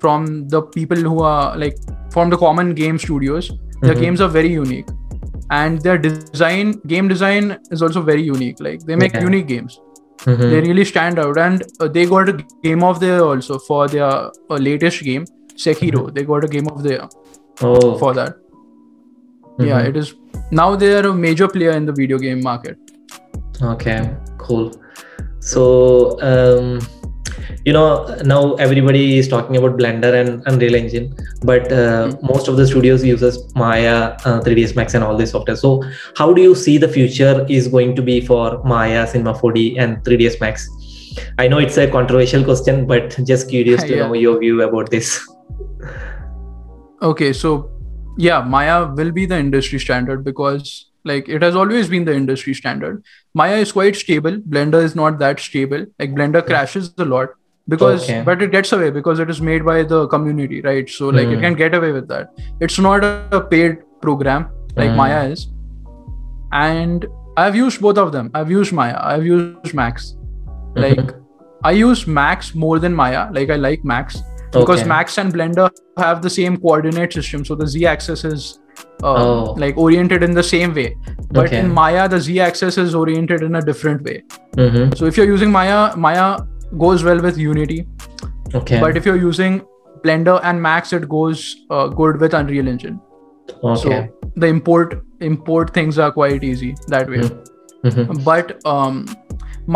from 0.00 0.26
the 0.54 0.60
people 0.76 0.96
who 0.96 1.22
are 1.22 1.56
like 1.64 1.76
from 2.10 2.30
the 2.34 2.38
common 2.44 2.74
game 2.82 2.98
studios 3.06 3.50
their 3.82 3.94
games 4.04 4.20
are 4.26 4.28
very 4.36 4.52
unique 4.52 4.88
and 5.50 5.80
their 5.82 5.98
design 5.98 6.72
game 6.86 7.08
design 7.08 7.56
is 7.70 7.82
also 7.82 8.00
very 8.02 8.22
unique 8.22 8.60
like 8.60 8.80
they 8.86 8.96
make 8.96 9.14
Yeah. 9.14 9.22
unique 9.28 9.46
games 9.48 9.78
Mhm. 10.24 10.50
they 10.52 10.60
really 10.68 10.84
stand 10.84 11.18
out 11.24 11.38
and 11.38 11.62
uh, 11.80 11.88
they 11.96 12.04
got 12.14 12.28
a 12.28 12.36
game 12.64 12.82
of 12.82 12.98
the 13.00 13.06
year 13.12 13.20
also 13.30 13.58
for 13.68 13.82
their 13.88 14.08
uh, 14.10 14.58
latest 14.68 15.04
game 15.10 15.24
sekiro 15.66 16.02
they 16.14 16.24
got 16.32 16.44
a 16.48 16.48
game 16.56 16.68
of 16.74 16.82
the 16.86 16.90
year 16.96 17.06
Oh. 17.62 17.96
for 18.02 18.12
that 18.14 18.34
yeah 19.68 19.80
Mhm. 19.82 19.88
it 19.90 19.96
is 20.02 20.14
now 20.62 20.68
they 20.84 20.90
are 20.96 21.06
a 21.10 21.14
major 21.26 21.48
player 21.56 21.76
in 21.82 21.86
the 21.92 21.96
video 22.02 22.18
game 22.26 22.42
market 22.50 22.78
Okay, 23.72 23.98
cool. 24.38 24.66
So, 25.50 25.62
um, 26.30 26.66
you 27.64 27.72
know, 27.72 28.04
now 28.24 28.54
everybody 28.54 29.18
is 29.18 29.28
talking 29.28 29.56
about 29.56 29.76
Blender 29.78 30.12
and 30.20 30.42
Unreal 30.46 30.74
Engine, 30.74 31.14
but 31.42 31.70
uh, 31.72 31.76
Mm-hmm. 32.06 32.26
most 32.26 32.48
of 32.48 32.56
the 32.56 32.66
studios 32.66 33.04
uses 33.04 33.38
Maya, 33.54 34.16
uh, 34.24 34.40
3ds 34.40 34.74
Max, 34.76 34.94
and 34.94 35.02
all 35.04 35.16
this 35.16 35.30
software. 35.32 35.56
So, 35.56 35.82
how 36.16 36.32
do 36.32 36.42
you 36.42 36.54
see 36.54 36.78
the 36.78 36.88
future 36.88 37.44
is 37.48 37.68
going 37.68 37.94
to 37.96 38.02
be 38.02 38.20
for 38.20 38.62
Maya, 38.64 39.06
Cinema 39.06 39.34
4D, 39.34 39.78
and 39.78 40.02
3ds 40.04 40.40
Max? 40.40 40.68
I 41.38 41.48
know 41.48 41.58
it's 41.58 41.76
a 41.78 41.90
controversial 41.90 42.44
question, 42.44 42.86
but 42.86 43.16
just 43.24 43.48
curious 43.48 43.82
to 43.84 43.88
Yeah. 43.96 44.06
know 44.08 44.14
your 44.14 44.38
view 44.38 44.62
about 44.62 44.90
this. 44.90 45.18
okay 47.02 47.32
so 47.32 47.70
yeah 48.18 48.40
maya 48.40 48.76
will 48.98 49.10
be 49.12 49.26
the 49.26 49.38
industry 49.38 49.78
standard 49.78 50.24
because 50.24 50.90
like 51.10 51.28
it 51.38 51.42
has 51.46 51.56
always 51.62 51.88
been 51.94 52.04
the 52.04 52.14
industry 52.20 52.54
standard. 52.60 53.02
Maya 53.34 53.56
is 53.64 53.72
quite 53.72 53.96
stable. 53.96 54.36
Blender 54.54 54.82
is 54.90 54.94
not 55.00 55.18
that 55.24 55.40
stable. 55.40 55.84
Like 55.98 56.14
blender 56.20 56.44
crashes 56.46 56.92
a 56.98 57.04
lot 57.04 57.30
because 57.74 58.04
Okay. 58.08 58.22
but 58.28 58.42
it 58.46 58.52
gets 58.52 58.72
away 58.72 58.90
because 58.90 59.18
it 59.26 59.30
is 59.34 59.40
made 59.50 59.64
by 59.64 59.82
the 59.82 60.06
community 60.08 60.60
right? 60.62 60.88
So 60.98 61.08
like 61.08 61.28
it 61.28 61.36
Hmm. 61.36 61.40
can 61.46 61.54
get 61.54 61.74
away 61.80 61.92
with 61.98 62.08
that. 62.08 62.30
It's 62.60 62.78
not 62.88 63.04
a 63.10 63.40
paid 63.54 63.78
program 64.02 64.48
like 64.76 64.90
Hmm. 64.90 64.96
maya 65.02 65.22
is. 65.36 65.46
And 66.52 67.06
i've 67.36 67.56
used 67.56 67.80
both 67.80 67.98
of 67.98 68.12
them. 68.12 68.30
I've 68.34 68.50
used 68.50 68.72
maya. 68.72 68.96
I've 69.00 69.26
used 69.26 69.74
max. 69.74 70.16
Like 70.84 71.14
i 71.64 71.72
use 71.72 72.06
max 72.06 72.54
more 72.54 72.78
than 72.78 72.94
maya. 72.94 73.28
Like 73.32 73.50
i 73.50 73.56
like 73.56 73.84
max 73.84 74.22
because 74.52 74.80
Okay. 74.80 74.88
max 74.88 75.18
and 75.18 75.32
blender 75.38 75.68
have 75.98 76.22
the 76.22 76.30
same 76.30 76.56
coordinate 76.56 77.12
system. 77.12 77.44
So 77.44 77.54
the 77.54 77.66
z 77.66 77.86
axis 77.94 78.24
is 78.24 78.46
uh, 79.02 79.14
Oh. 79.22 79.54
like 79.62 79.76
oriented 79.76 80.22
in 80.22 80.32
the 80.32 80.42
same 80.42 80.74
way 80.74 80.96
but 81.30 81.46
Okay. 81.46 81.58
in 81.60 81.72
maya 81.78 82.08
the 82.08 82.20
z 82.26 82.40
axis 82.40 82.78
is 82.82 82.94
oriented 82.94 83.42
in 83.42 83.54
a 83.56 83.62
different 83.70 84.02
way 84.10 84.22
Mhm. 84.56 84.96
so 84.96 85.06
if 85.06 85.16
you're 85.16 85.26
using 85.30 85.50
maya 85.56 85.80
maya 85.96 86.28
goes 86.84 87.04
well 87.08 87.20
with 87.28 87.38
unity 87.46 87.86
Okay. 88.54 88.80
but 88.80 88.96
if 88.96 89.04
you're 89.10 89.22
using 89.24 89.60
blender 90.04 90.38
and 90.42 90.62
max 90.68 90.92
it 91.00 91.08
goes 91.08 91.44
uh, 91.70 91.86
good 91.88 92.20
with 92.20 92.34
unreal 92.40 92.68
engine 92.74 92.98
okay. 93.62 93.82
so 93.82 94.30
the 94.44 94.46
import 94.46 94.96
import 95.20 95.72
things 95.74 95.98
are 96.06 96.10
quite 96.18 96.44
easy 96.52 96.74
that 96.96 97.08
way 97.16 97.22
Mhm. 97.84 98.24
but 98.24 98.56
um 98.74 99.04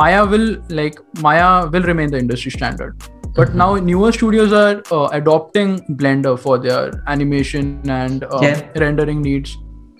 maya 0.00 0.25
will 0.35 0.49
like 0.81 0.99
maya 1.27 1.49
will 1.75 1.83
remain 1.93 2.11
the 2.11 2.19
industry 2.25 2.50
standard 2.57 3.09
but 3.35 3.55
now 3.55 3.77
newer 3.77 4.13
studios 4.13 4.53
are 4.53 4.83
uh, 4.93 5.09
adopting 5.19 5.77
blender 6.01 6.39
for 6.39 6.59
their 6.59 6.91
animation 7.07 7.69
and 7.99 8.25
um, 8.25 8.43
Yeah. 8.43 8.61
rendering 8.85 9.23
needs 9.23 9.57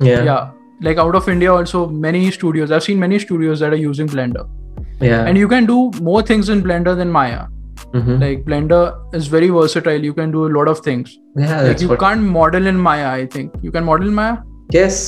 Yeah. 0.09 0.25
yeah 0.31 0.51
like 0.89 0.99
out 1.05 1.15
of 1.21 1.29
india 1.35 1.53
also 1.55 1.87
many 2.09 2.23
studios 2.37 2.71
i've 2.77 2.85
seen 2.89 2.99
many 3.07 3.19
studios 3.25 3.61
that 3.65 3.73
are 3.79 3.83
using 3.87 4.09
blender 4.17 4.45
Yeah. 5.01 5.25
and 5.27 5.39
you 5.43 5.49
can 5.55 5.67
do 5.73 5.79
more 6.11 6.23
things 6.31 6.49
in 6.55 6.63
blender 6.69 6.95
than 7.01 7.11
maya 7.19 7.41
Mhm. 7.99 8.17
like 8.23 8.45
blender 8.49 8.81
is 9.19 9.27
very 9.35 9.49
versatile 9.59 10.05
you 10.09 10.15
can 10.21 10.31
do 10.37 10.47
a 10.49 10.51
lot 10.57 10.69
of 10.73 10.81
things 10.89 11.13
yeah. 11.45 11.61
like 11.69 11.81
you 11.85 11.89
what. 11.93 12.01
can't 12.05 12.23
model 12.39 12.67
in 12.73 12.77
maya 12.89 13.07
i 13.21 13.27
think 13.37 13.55
you 13.69 13.73
can 13.77 13.85
model 13.93 14.09
in 14.15 14.15
maya 14.23 14.37
Yes. 14.79 14.99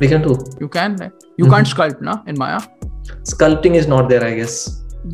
We 0.00 0.08
can 0.08 0.22
do. 0.22 0.32
you 0.60 0.68
can 0.68 0.96
like, 1.02 1.12
you 1.42 1.46
can't 1.52 1.68
sculpt 1.74 2.00
na 2.08 2.16
in 2.32 2.36
maya 2.44 2.58
Sculpting 3.30 3.74
is 3.74 3.86
not 3.92 4.08
there, 4.08 4.24
I 4.24 4.34
guess. 4.34 4.54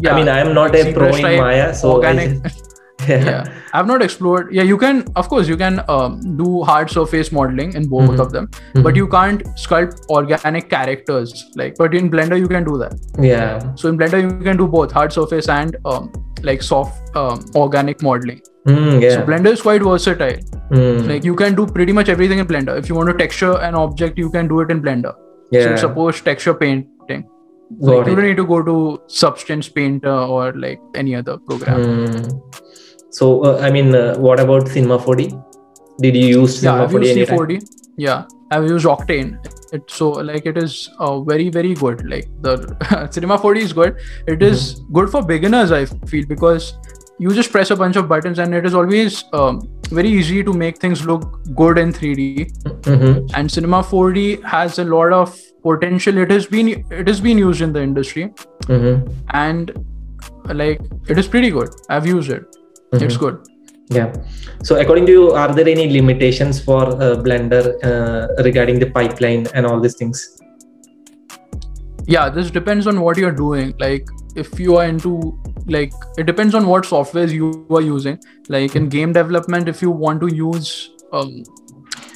I 0.08 0.14
mean, 0.16 0.28
I 0.28 0.38
am 0.40 0.54
not 0.54 0.72
like 0.72 0.86
a 0.86 0.92
pro 0.92 1.14
in 1.14 1.22
Maya, 1.22 1.74
so 1.74 1.90
I 1.90 1.94
organic. 1.94 2.42
just- 2.42 2.66
yeah, 3.08 3.24
yeah. 3.24 3.44
I've 3.72 3.86
not 3.86 4.02
explored 4.02 4.52
yeah 4.52 4.62
you 4.62 4.76
can 4.76 4.98
of 5.16 5.26
course 5.30 5.48
you 5.48 5.56
can 5.56 5.80
um, 5.88 6.36
do 6.36 6.62
hard 6.64 6.90
surface 6.90 7.32
modeling 7.32 7.72
in 7.72 7.88
both 7.88 8.10
Mhm. 8.10 8.20
of 8.20 8.30
them 8.30 8.48
but 8.86 8.94
you 8.94 9.08
can't 9.08 9.42
sculpt 9.62 10.02
organic 10.10 10.68
characters 10.68 11.46
like 11.56 11.76
but 11.78 11.94
in 11.94 12.10
blender 12.10 12.38
you 12.38 12.46
can 12.46 12.62
do 12.62 12.76
that. 12.76 12.92
Yeah. 13.18 13.74
So 13.76 13.88
in 13.88 13.96
blender 13.96 14.20
you 14.20 14.44
can 14.44 14.58
do 14.58 14.66
both 14.68 14.92
hard 14.92 15.14
surface 15.14 15.48
and 15.48 15.78
um, 15.86 16.12
like 16.42 16.60
soft 16.62 17.16
um, 17.16 17.42
organic 17.54 18.02
modeling. 18.02 18.42
Mm, 18.68 19.00
yeah. 19.00 19.14
So 19.14 19.22
blender 19.22 19.52
is 19.52 19.62
quite 19.62 19.82
versatile. 19.82 20.36
Mm, 20.70 21.08
like 21.08 21.24
you 21.24 21.34
can 21.34 21.54
do 21.54 21.66
pretty 21.66 21.92
much 21.94 22.10
everything 22.10 22.38
in 22.38 22.46
blender. 22.46 22.76
If 22.78 22.90
you 22.90 22.94
want 22.94 23.08
to 23.08 23.14
texture 23.16 23.56
an 23.60 23.74
object 23.74 24.18
you 24.18 24.28
can 24.30 24.46
do 24.46 24.60
it 24.60 24.70
in 24.70 24.82
blender. 24.82 25.14
Yeah. 25.52 25.74
so 25.74 25.88
suppose 25.88 26.20
texture 26.20 26.52
got 26.52 26.84
like, 27.78 28.06
you 28.06 28.14
don't 28.16 28.24
need 28.24 28.36
to 28.36 28.46
go 28.46 28.62
to 28.62 29.00
substance 29.06 29.68
painter 29.68 30.12
or 30.36 30.52
like 30.52 30.80
any 30.94 31.14
other 31.14 31.36
program 31.38 31.80
Mm. 31.80 32.42
so 33.18 33.28
uh, 33.44 33.58
i 33.66 33.70
mean 33.70 33.94
uh, 33.94 34.16
what 34.26 34.40
about 34.40 34.68
cinema 34.68 34.98
4d 34.98 35.22
did 36.04 36.16
you 36.16 36.26
use 36.40 36.62
yeah 36.62 36.70
cinema 36.70 36.84
i've 36.84 36.90
4d 36.90 37.06
used 37.06 37.16
anytime? 37.16 37.38
c4d 37.38 37.60
yeah 37.96 38.24
i've 38.52 38.68
used 38.74 38.86
octane 38.94 39.30
it's 39.72 39.94
so 39.94 40.10
like 40.30 40.46
it 40.52 40.56
is 40.64 40.88
uh, 40.98 41.20
very 41.32 41.48
very 41.48 41.74
good 41.74 42.04
like 42.12 42.28
the 42.46 42.54
cinema 43.16 43.38
4d 43.38 43.56
is 43.68 43.72
good 43.72 43.96
It 44.26 44.42
is 44.42 44.60
Mm-hmm. 44.62 44.92
good 44.98 45.10
for 45.10 45.22
beginners 45.34 45.72
i 45.72 45.84
feel 46.14 46.26
because 46.34 46.72
you 47.18 47.32
just 47.38 47.52
press 47.52 47.70
a 47.70 47.76
bunch 47.76 47.96
of 48.00 48.08
buttons 48.08 48.38
and 48.38 48.54
it 48.54 48.64
is 48.66 48.74
always 48.74 49.24
um, 49.38 49.60
very 49.98 50.08
easy 50.08 50.42
to 50.42 50.52
make 50.64 50.78
things 50.78 51.04
look 51.12 51.24
good 51.62 51.78
in 51.84 51.92
3d 51.92 52.26
Mhm. 52.92 53.30
and 53.40 53.50
cinema 53.58 53.80
4d 53.92 54.42
has 54.54 54.78
a 54.78 54.84
lot 54.92 55.12
of 55.20 55.38
potential 55.68 56.18
it 56.24 56.30
has 56.30 56.46
been 56.46 56.68
it 57.00 57.06
has 57.12 57.20
been 57.20 57.38
used 57.38 57.60
in 57.66 57.72
the 57.76 57.82
industry 57.90 58.24
Mhm. 58.66 58.96
and 59.44 59.72
like 60.62 60.80
it 61.08 61.18
is 61.22 61.28
pretty 61.36 61.50
good 61.58 61.70
i've 61.88 62.06
used 62.16 62.30
it 62.38 62.44
Mm-hmm. 62.92 63.04
it's 63.06 63.16
good 63.24 63.36
Yeah. 63.94 64.12
So, 64.66 64.76
according 64.80 65.06
to 65.06 65.12
you, 65.12 65.22
are 65.42 65.52
there 65.54 65.68
any 65.70 65.84
limitations 65.92 66.58
for 66.66 66.82
uh, 66.88 67.06
Blender 67.26 67.62
uh, 67.88 68.42
regarding 68.46 68.78
the 68.82 68.88
pipeline 68.96 69.46
and 69.54 69.66
all 69.70 69.80
these 69.84 69.96
things? 70.00 70.20
yeah 72.06 72.28
this 72.36 72.50
depends 72.50 72.86
on 72.92 73.00
what 73.06 73.16
you're 73.22 73.36
doing 73.40 73.72
like 73.78 74.08
if 74.44 74.58
you 74.64 74.76
are 74.76 74.84
into 74.92 75.12
like 75.76 75.92
it 76.22 76.26
depends 76.30 76.54
on 76.60 76.66
what 76.66 76.84
softwares 76.92 77.34
you 77.40 77.50
are 77.80 77.82
using 77.88 78.18
like 78.48 78.74
in 78.80 78.88
game 78.88 79.12
development 79.18 79.68
if 79.74 79.82
you 79.86 79.90
want 79.90 80.20
to 80.20 80.30
use 80.34 80.70
um, 81.12 81.42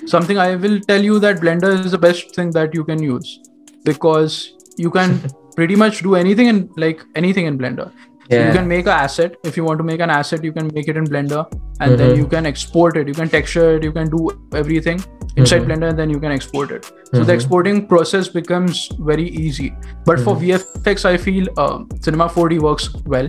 something 0.07 0.39
i 0.39 0.55
will 0.57 0.81
tell 0.81 1.03
you 1.03 1.19
that 1.19 1.41
blender 1.45 1.71
is 1.85 1.91
the 1.93 1.99
best 1.99 2.35
thing 2.35 2.51
that 2.51 2.75
you 2.75 2.85
can 2.85 3.03
use 3.03 3.41
because 3.85 4.53
you 4.77 4.91
can 4.91 5.21
pretty 5.57 5.77
much 5.77 6.03
do 6.03 6.15
anything 6.15 6.49
in 6.49 6.69
like 6.77 7.03
anything 7.15 7.47
in 7.47 7.57
blender. 7.59 7.91
So 8.31 8.39
you 8.47 8.53
can 8.53 8.67
make 8.67 8.87
an 8.87 8.93
asset. 9.05 9.35
If 9.45 9.57
you 9.59 9.65
want 9.65 9.79
to 9.79 9.85
make 9.85 10.01
an 10.01 10.11
asset 10.11 10.43
you 10.43 10.51
can 10.53 10.71
make 10.75 10.89
it 10.89 10.97
in 10.97 11.05
blender 11.07 11.41
and 11.81 11.99
then 11.99 12.13
Mhm. 12.13 12.17
you 12.21 12.27
can 12.27 12.47
export 12.51 12.97
it. 12.97 13.07
You 13.07 13.15
can 13.19 13.29
texture 13.35 13.67
it. 13.77 13.83
You 13.89 13.93
can 13.93 14.09
do 14.15 14.21
everything 14.61 15.03
inside 15.37 15.61
Mhm. 15.63 15.69
blender 15.69 15.91
and 15.91 15.99
then 16.03 16.11
you 16.15 16.19
can 16.25 16.33
export 16.37 16.73
it. 16.77 16.87
So 16.87 17.19
Mhm. 17.21 17.27
the 17.31 17.35
exporting 17.35 17.83
process 17.93 18.31
becomes 18.39 18.81
very 19.11 19.27
easy. 19.45 19.69
But 20.11 20.21
for 20.29 20.35
Mhm. 20.35 20.41
vfx 20.47 21.05
i 21.13 21.17
feel 21.27 21.51
uh, 21.67 21.79
cinema 22.09 22.29
4d 22.39 22.59
works 22.69 22.89
well. 23.17 23.29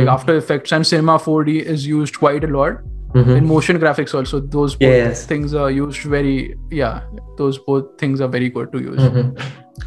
Like 0.00 0.08
after 0.16 0.36
effects 0.42 0.72
and 0.72 0.86
cinema 0.92 1.18
4d 1.28 1.56
is 1.76 1.86
used 1.92 2.18
quite 2.26 2.44
a 2.48 2.52
lot 2.58 2.82
Mhm. 3.14 3.36
in 3.38 3.46
motion 3.46 3.78
graphics 3.82 4.14
also 4.20 4.40
those 4.54 4.72
both 4.84 4.94
Yes. 4.94 5.24
things 5.32 5.54
are 5.64 5.70
used 5.70 6.02
very 6.14 6.36
yeah 6.70 7.02
those 7.42 7.58
both 7.68 7.84
things 8.04 8.20
are 8.20 8.30
very 8.38 8.48
good 8.56 8.72
to 8.72 8.80
use 8.86 9.02
Mhm. 9.08 9.28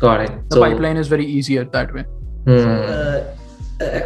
Got 0.05 0.21
it. 0.27 0.31
the 0.49 0.59
pipeline 0.65 0.97
is 0.97 1.07
very 1.15 1.25
easier 1.39 1.65
that 1.79 1.93
way 1.97 2.05
Hmm. 2.45 2.57
Uh, 2.83 3.19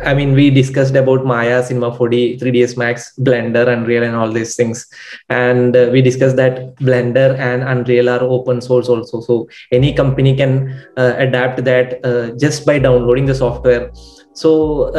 I 0.06 0.14
mean, 0.14 0.34
we 0.34 0.50
discussed 0.50 0.96
about 1.02 1.26
Maya, 1.26 1.64
Cinema 1.64 1.92
4D, 1.98 2.38
3ds 2.40 2.76
Max, 2.76 3.14
Blender, 3.28 3.66
Unreal, 3.74 4.04
and 4.04 4.16
all 4.22 4.30
these 4.38 4.56
things. 4.56 4.82
And 5.30 5.78
uh, 5.82 5.90
we 5.94 6.02
discussed 6.02 6.36
that 6.38 6.76
Blender 6.88 7.38
and 7.40 7.64
Unreal 7.64 8.10
are 8.10 8.22
open 8.38 8.60
source 8.60 8.90
also. 8.90 9.22
So 9.22 9.48
any 9.72 9.94
company 9.94 10.36
can 10.36 10.74
uh, 10.98 11.14
adapt 11.18 11.64
that 11.64 12.04
uh, 12.04 12.36
just 12.38 12.66
by 12.66 12.80
downloading 12.80 13.28
the 13.28 13.36
software. 13.36 13.92
So 14.34 14.52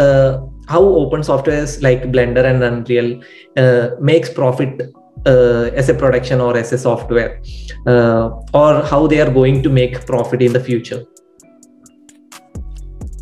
uh, 0.05 0.41
how 0.69 0.83
open 0.83 1.21
softwares 1.21 1.83
like 1.83 2.05
Blender 2.05 2.45
and 2.45 2.63
Unreal 2.63 3.23
uh, 3.57 3.97
makes 4.01 4.31
profit 4.31 4.93
uh, 5.27 5.71
as 5.75 5.89
a 5.89 5.95
production 5.95 6.41
or 6.41 6.57
as 6.57 6.73
a 6.73 6.79
software, 6.79 7.43
uh, 7.87 8.31
or 8.55 8.83
how 8.83 9.07
they 9.07 9.21
are 9.21 9.31
going 9.31 9.63
to 9.63 9.69
make 9.71 10.05
profit 10.07 10.43
in 10.43 10.53
the 10.53 10.61
future? 10.61 11.05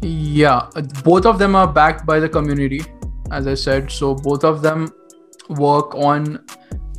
yeah 0.03 0.67
both 1.05 1.27
of 1.27 1.39
them 1.39 1.55
are 1.55 1.71
backed 1.71 2.07
by 2.07 2.19
the 2.19 2.29
community 2.29 2.83
as 3.31 3.47
i 3.47 3.55
said 3.55 3.91
so 3.91 4.15
both 4.15 4.45
of 4.45 4.63
them 4.63 4.89
work 5.51 5.95
on 5.95 6.43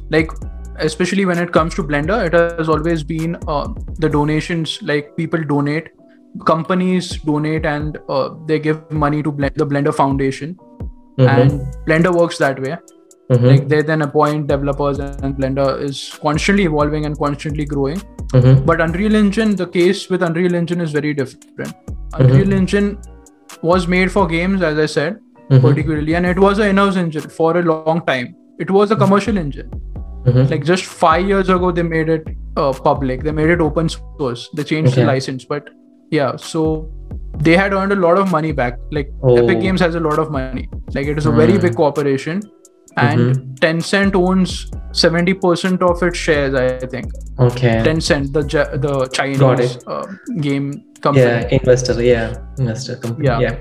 like 0.09 0.29
especially 0.77 1.25
when 1.25 1.37
it 1.37 1.51
comes 1.51 1.73
to 1.73 1.83
blender 1.83 2.25
it 2.25 2.33
has 2.33 2.69
always 2.69 3.03
been 3.03 3.35
uh, 3.47 3.67
the 3.97 4.09
donations 4.09 4.79
like 4.83 5.15
people 5.17 5.43
donate 5.43 5.89
companies 6.45 7.17
donate 7.21 7.65
and 7.65 7.97
uh, 8.09 8.29
they 8.45 8.59
give 8.59 8.89
money 8.91 9.21
to 9.23 9.31
Blend- 9.31 9.55
the 9.55 9.65
blender 9.65 9.93
foundation 9.93 10.57
Mhm. 11.17 11.27
and 11.27 11.51
blender 11.87 12.13
works 12.17 12.37
that 12.37 12.59
way 12.65 12.77
Mhm. 13.29 13.43
like 13.49 13.67
they 13.67 13.81
then 13.81 14.01
appoint 14.01 14.47
developers 14.47 14.99
and 14.99 15.35
blender 15.35 15.67
is 15.87 16.17
constantly 16.21 16.63
evolving 16.65 17.05
and 17.05 17.17
constantly 17.17 17.65
growing 17.73 17.99
Mhm. 18.33 18.65
but 18.65 18.81
unreal 18.87 19.15
engine 19.15 19.55
the 19.63 19.67
case 19.67 20.09
with 20.09 20.23
unreal 20.29 20.55
engine 20.61 20.81
is 20.87 20.91
very 20.99 21.13
different 21.13 21.75
unreal 22.19 22.53
engine 22.59 22.97
was 23.61 23.87
made 23.87 24.11
for 24.15 24.25
games 24.27 24.61
as 24.71 24.77
i 24.85 24.85
said 24.95 25.19
Mhm. 25.49 25.61
particularly 25.67 26.15
and 26.21 26.25
it 26.33 26.39
was 26.39 26.59
an 26.59 26.69
in-house 26.75 26.97
engine 27.03 27.27
for 27.39 27.49
a 27.57 27.63
long 27.71 28.01
time 28.11 28.33
it 28.65 28.71
was 28.79 28.91
a 28.91 28.95
commercial 29.03 29.37
engine 29.43 29.69
Mhm. 30.25 30.49
like 30.53 30.63
just 30.71 30.85
five 31.03 31.27
years 31.33 31.49
ago 31.57 31.71
they 31.77 31.83
made 31.83 32.09
it 32.17 32.27
uh, 32.57 32.71
public 32.89 33.23
they 33.27 33.31
made 33.41 33.49
it 33.49 33.61
open 33.69 33.89
source 33.97 34.49
they 34.55 34.63
changed 34.73 34.91
Okay. 34.93 35.01
the 35.01 35.07
license 35.13 35.45
but 35.53 35.69
yeah 36.17 36.35
so 36.35 36.61
they 37.47 37.55
had 37.57 37.73
earned 37.73 37.93
a 37.97 37.99
lot 38.05 38.17
of 38.21 38.31
money 38.31 38.51
back 38.61 38.79
like 38.97 39.11
Oh. 39.23 39.35
epic 39.41 39.61
games 39.65 39.79
has 39.85 39.95
a 39.95 39.99
lot 40.07 40.19
of 40.23 40.31
money 40.37 40.67
like 40.95 41.07
it 41.13 41.17
is 41.23 41.25
a 41.31 41.31
very 41.41 41.53
Hmm. 41.57 41.61
big 41.65 41.75
corporation 41.81 42.41
and 43.05 43.19
Mhm. 43.21 43.41
tencent 43.65 44.15
owns 44.21 44.53
70% 45.01 45.83
of 45.89 46.01
its 46.07 46.17
shares 46.27 46.55
i 46.61 46.65
think 46.93 47.13
Okay. 47.47 47.75
tencent 47.89 48.33
the 48.37 48.43
the 48.87 48.95
chinese 49.17 49.77
uh, 49.87 50.05
game 50.47 50.65
company 51.05 51.25
Yeah, 51.25 51.53
investor. 51.59 51.93
Yeah, 52.07 52.33
investor 52.63 52.95
company. 53.05 53.27
Yeah. 53.29 53.39
Yeah. 53.45 53.55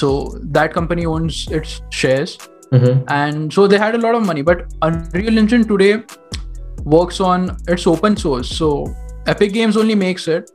so 0.00 0.08
that 0.56 0.74
company 0.78 1.04
owns 1.12 1.36
its 1.58 1.70
shares 2.00 2.32
Mhm. 2.72 2.98
and 3.20 3.52
so 3.58 3.62
they 3.70 3.78
had 3.84 3.94
a 4.00 4.02
lot 4.06 4.14
of 4.18 4.26
money 4.32 4.42
but 4.50 4.58
unreal 4.88 5.38
engine 5.42 5.64
today 5.70 5.92
works 6.96 7.20
on 7.30 7.46
it's 7.74 7.86
open 7.92 8.16
source 8.24 8.50
so 8.60 8.68
epic 9.34 9.52
games 9.58 9.76
only 9.84 9.96
makes 10.04 10.28
it 10.36 10.50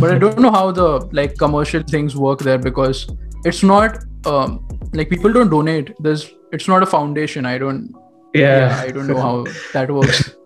but 0.00 0.10
i 0.14 0.18
don't 0.18 0.38
know 0.38 0.50
how 0.50 0.70
the 0.70 0.88
like 1.20 1.36
commercial 1.38 1.82
things 1.94 2.16
work 2.16 2.40
there 2.48 2.58
because 2.58 3.06
it's 3.44 3.62
not 3.62 3.98
um 4.26 4.58
like 4.92 5.08
people 5.08 5.32
don't 5.32 5.50
donate 5.50 5.94
there's 6.00 6.24
it's 6.52 6.68
not 6.68 6.82
a 6.82 6.86
foundation 6.96 7.46
i 7.46 7.56
don't 7.64 7.88
Yeah. 8.34 8.42
yeah 8.58 8.82
i 8.86 8.90
don't 8.96 9.08
know 9.12 9.20
how 9.28 9.36
that 9.78 9.90
works 10.00 10.20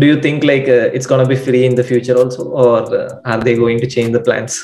Do 0.00 0.06
you 0.06 0.16
think 0.24 0.42
like 0.48 0.66
uh, 0.72 0.96
it's 0.96 1.06
gonna 1.10 1.24
be 1.28 1.36
free 1.44 1.60
in 1.66 1.74
the 1.74 1.82
future 1.90 2.14
also, 2.22 2.42
or 2.62 2.80
uh, 2.96 3.20
are 3.24 3.38
they 3.46 3.54
going 3.60 3.78
to 3.84 3.86
change 3.94 4.12
the 4.16 4.20
plans? 4.26 4.56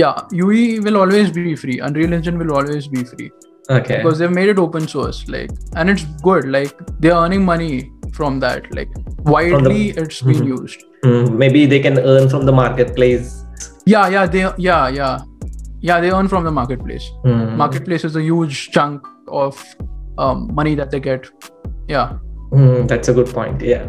yeah 0.00 0.14
ue 0.32 0.80
will 0.86 0.96
always 1.02 1.30
be 1.38 1.54
free 1.62 1.78
unreal 1.88 2.12
engine 2.18 2.38
will 2.42 2.52
always 2.60 2.86
be 2.88 3.02
free 3.04 3.30
Okay. 3.78 3.96
because 3.98 4.18
they've 4.18 4.30
made 4.38 4.48
it 4.52 4.58
open 4.58 4.86
source 4.92 5.18
like 5.34 5.50
and 5.76 5.90
it's 5.90 6.04
good 6.28 6.46
like 6.56 6.72
they're 7.00 7.18
earning 7.24 7.44
money 7.44 7.90
from 8.12 8.40
that 8.44 8.64
like 8.78 8.88
widely 9.34 9.82
it's 10.04 10.22
been 10.22 10.40
Mhm. 10.44 10.48
used 10.56 10.84
Mm, 11.04 11.36
maybe 11.38 11.64
they 11.66 11.80
can 11.80 11.98
earn 11.98 12.28
from 12.28 12.44
the 12.46 12.52
marketplace. 12.52 13.28
yeah 13.86 14.08
yeah 14.14 14.26
they 14.32 14.40
yeah 14.58 14.88
yeah 14.88 15.18
yeah 15.80 16.00
they 16.02 16.10
earn 16.16 16.28
from 16.32 16.44
the 16.44 16.50
marketplace 16.56 17.04
Mm. 17.24 17.56
marketplace 17.60 18.04
is 18.08 18.16
a 18.16 18.22
huge 18.22 18.56
chunk 18.74 19.06
of 19.44 19.62
um, 20.18 20.50
money 20.58 20.74
that 20.80 20.90
they 20.90 21.00
get 21.00 21.30
yeah 21.88 22.18
Mm, 22.52 22.88
that's 22.88 23.06
a 23.08 23.12
good 23.16 23.28
point. 23.32 23.60
Yeah. 23.62 23.86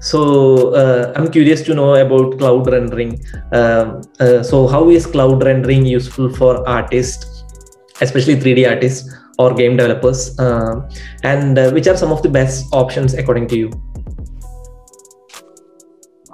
So 0.00 0.18
uh, 0.80 1.14
I'm 1.16 1.28
curious 1.36 1.62
to 1.62 1.74
know 1.74 1.94
about 1.94 2.38
cloud 2.38 2.66
rendering. 2.70 3.12
Um, 3.52 4.02
uh, 4.20 4.42
so 4.42 4.66
how 4.66 4.90
is 4.90 5.06
cloud 5.06 5.42
rendering 5.42 5.86
useful 5.86 6.28
for 6.40 6.50
artists, 6.68 7.42
especially 8.02 8.36
3D 8.36 8.68
artists 8.68 9.08
or 9.38 9.54
game 9.54 9.78
developers? 9.78 10.38
Um 10.38 10.84
and 11.22 11.58
uh, 11.58 11.70
which 11.70 11.86
are 11.86 11.96
some 11.96 12.12
of 12.12 12.20
the 12.22 12.28
best 12.28 12.66
options 12.82 13.14
according 13.14 13.48
to 13.54 13.56
you? 13.62 13.70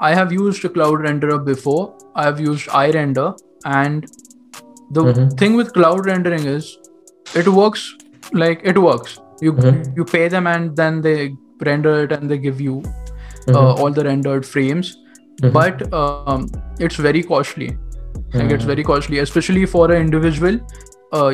I 0.09 0.13
have 0.19 0.33
used 0.37 0.65
a 0.69 0.71
cloud 0.77 1.05
renderer 1.07 1.39
before 1.49 1.83
i 2.23 2.25
have 2.29 2.41
used 2.45 2.69
irender 2.83 3.27
and 3.81 4.07
the 4.97 5.03
Mhm. 5.11 5.29
thing 5.43 5.55
with 5.61 5.73
cloud 5.79 6.09
rendering 6.13 6.47
is 6.55 6.71
it 7.43 7.49
works 7.61 7.85
like 8.45 8.65
it 8.73 8.81
works 8.87 9.19
you 9.47 9.53
Mhm. 9.53 9.79
you 10.01 10.05
pay 10.15 10.25
them 10.35 10.49
and 10.55 10.77
then 10.83 11.01
they 11.07 11.17
render 11.71 11.95
it 12.05 12.13
and 12.19 12.33
they 12.35 12.39
give 12.49 12.61
you 12.69 12.75
Mhm. 12.83 13.55
uh, 13.57 13.73
all 13.83 13.93
the 14.01 14.05
rendered 14.11 14.49
frames 14.55 14.91
Mhm. 15.43 15.53
but 15.59 15.85
um, 16.03 16.47
it's 16.89 16.99
very 17.09 17.23
costly 17.33 17.69
like 18.39 18.53
it's 18.57 18.65
Mhm. 18.65 18.73
very 18.73 18.85
costly 18.91 19.23
especially 19.27 19.65
for 19.77 19.85
an 19.93 20.01
individual 20.09 20.59
uh, 21.21 21.31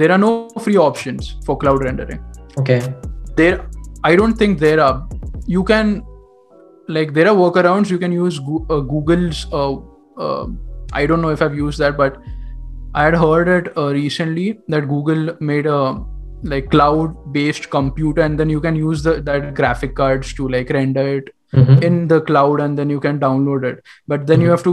there 0.00 0.10
are 0.14 0.20
no 0.22 0.30
free 0.64 0.76
options 0.84 1.28
for 1.46 1.54
cloud 1.60 1.82
rendering. 1.88 2.18
Okay. 2.62 2.78
There, 3.36 3.54
I 4.08 4.16
don't 4.20 4.36
think 4.40 4.58
there 4.64 4.80
are. 4.86 4.96
You 5.54 5.62
can, 5.70 5.92
like, 6.88 7.14
there 7.14 7.28
are 7.28 7.36
workarounds. 7.36 7.90
You 7.90 7.98
can 7.98 8.12
use 8.12 8.38
Goo- 8.38 8.66
uh, 8.70 8.80
Google's. 8.80 9.46
Uh, 9.52 9.76
uh, 10.16 10.46
I 10.92 11.06
don't 11.06 11.20
know 11.22 11.28
if 11.30 11.42
I've 11.42 11.54
used 11.54 11.78
that, 11.78 11.96
but 11.96 12.16
I 12.94 13.04
had 13.04 13.14
heard 13.14 13.48
it 13.48 13.72
uh, 13.76 13.88
recently 13.92 14.58
that 14.68 14.88
Google 14.88 15.36
made 15.40 15.66
a 15.66 16.02
like 16.44 16.70
cloud-based 16.70 17.68
computer, 17.70 18.22
and 18.22 18.38
then 18.38 18.48
you 18.48 18.60
can 18.60 18.76
use 18.76 19.02
the 19.02 19.20
that 19.22 19.54
graphic 19.54 19.94
cards 19.96 20.32
to 20.34 20.48
like 20.48 20.70
render 20.70 21.06
it 21.18 21.30
Mhm. 21.52 21.82
in 21.82 21.96
the 22.08 22.20
cloud 22.20 22.60
and 22.60 22.78
then 22.78 22.90
you 22.90 23.00
can 23.00 23.18
download 23.18 23.64
it 23.68 23.78
but 24.06 24.26
then 24.30 24.40
you 24.42 24.48
Mhm. 24.48 24.50
have 24.50 24.62
to 24.64 24.72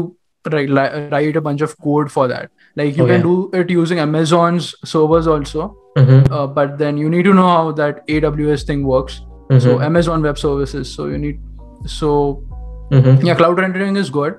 write, 0.54 0.69
li- 0.78 1.08
write 1.13 1.38
a 1.38 1.41
bunch 1.45 1.62
of 1.67 1.75
code 1.86 2.12
for 2.15 2.28
that 2.28 2.51
like 2.75 2.97
you 2.97 3.06
Okay. 3.06 3.13
can 3.13 3.21
do 3.28 3.49
it 3.60 3.69
using 3.75 4.01
amazon's 4.06 4.67
servers 4.84 5.25
also 5.36 5.67
Mhm. 5.97 6.30
uh, 6.32 6.45
but 6.58 6.78
then 6.82 6.97
you 7.04 7.10
need 7.13 7.23
to 7.30 7.34
know 7.38 7.47
how 7.47 7.71
that 7.80 8.01
aws 8.17 8.65
thing 8.71 8.84
works 8.89 9.21
so 9.67 9.78
Mhm. 9.78 9.86
amazon 9.88 10.21
web 10.30 10.38
services 10.43 10.91
so 10.97 11.06
you 11.13 11.17
need 11.17 11.39
so 11.86 12.44
Mhm. 12.92 13.24
yeah 13.28 13.36
cloud 13.36 13.60
rendering 13.60 13.96
is 14.02 14.10
good 14.10 14.36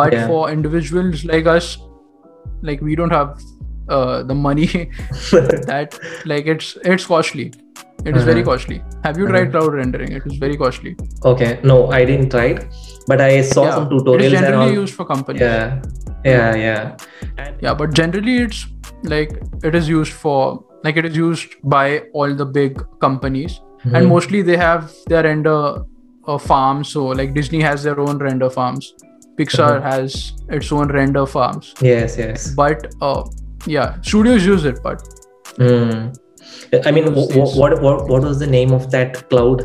but 0.00 0.12
Yeah. 0.12 0.26
for 0.30 0.40
individuals 0.50 1.24
like 1.24 1.46
us 1.46 1.68
like 2.62 2.80
we 2.80 2.96
don't 2.96 3.10
have 3.18 3.38
uh, 3.88 4.22
the 4.30 4.34
money 4.34 4.66
that 5.70 5.98
like 6.32 6.46
it's 6.46 6.76
it's 6.84 7.06
costly 7.06 7.46
it 8.04 8.16
is 8.16 8.24
very 8.24 8.40
Uh-huh. 8.42 8.50
costly 8.52 8.78
have 9.04 9.18
you 9.22 9.26
tried 9.32 9.50
cloud 9.52 9.74
rendering 9.80 10.12
it 10.20 10.26
is 10.26 10.36
very 10.44 10.56
costly 10.56 10.94
okay. 11.32 11.58
No, 11.70 11.76
I 11.98 12.04
didn't 12.04 12.30
try 12.30 12.44
it, 12.54 12.66
but 13.12 13.20
I 13.20 13.40
saw 13.42 13.64
yeah 13.64 13.74
some 13.76 13.86
it 13.86 13.92
is 13.96 14.02
tutorials 14.02 14.36
and 14.38 14.46
generally 14.46 14.70
all. 14.76 14.80
used 14.82 14.94
for 14.94 15.04
companies 15.04 15.42
Yeah. 15.42 15.82
Yeah. 16.24 16.54
Yeah. 16.54 16.96
And 17.44 17.56
yeah 17.66 17.74
but 17.82 17.92
generally 18.00 18.36
it's 18.48 18.66
like 19.14 19.32
it 19.70 19.74
is 19.80 19.88
used 19.88 20.12
for 20.24 20.38
like 20.84 20.96
it 21.02 21.04
is 21.10 21.16
used 21.16 21.54
by 21.76 21.84
all 22.12 22.34
the 22.42 22.46
big 22.60 22.82
companies 23.06 23.60
and 23.84 24.02
Mhm. 24.02 24.08
mostly 24.14 24.42
they 24.50 24.56
have 24.62 24.90
their 25.12 25.22
render 25.30 25.58
uh, 26.26 26.38
farm. 26.50 26.84
so 26.92 27.04
like 27.20 27.34
disney 27.34 27.60
has 27.68 27.82
their 27.88 27.98
own 28.04 28.18
render 28.28 28.50
farms 28.58 28.92
pixar 29.40 29.72
Mhm. 29.72 29.82
has 29.90 30.14
its 30.58 30.70
own 30.76 30.88
render 30.98 31.24
farms 31.34 31.72
Yes. 31.88 32.16
Yes. 32.22 32.46
but 32.60 32.86
uh, 33.08 33.22
yeah 33.74 33.96
studios 34.12 34.46
use 34.54 34.64
it 34.72 34.78
but 34.88 35.02
Mm. 35.58 36.14
I 36.86 36.90
mean, 36.94 37.04
Those 37.14 37.26
wh- 37.34 37.36
wh- 37.36 37.56
what 37.60 37.72
what 37.84 38.08
what 38.12 38.22
was 38.28 38.38
the 38.42 38.46
name 38.54 38.72
of 38.76 38.84
that 38.94 39.14
cloud 39.30 39.62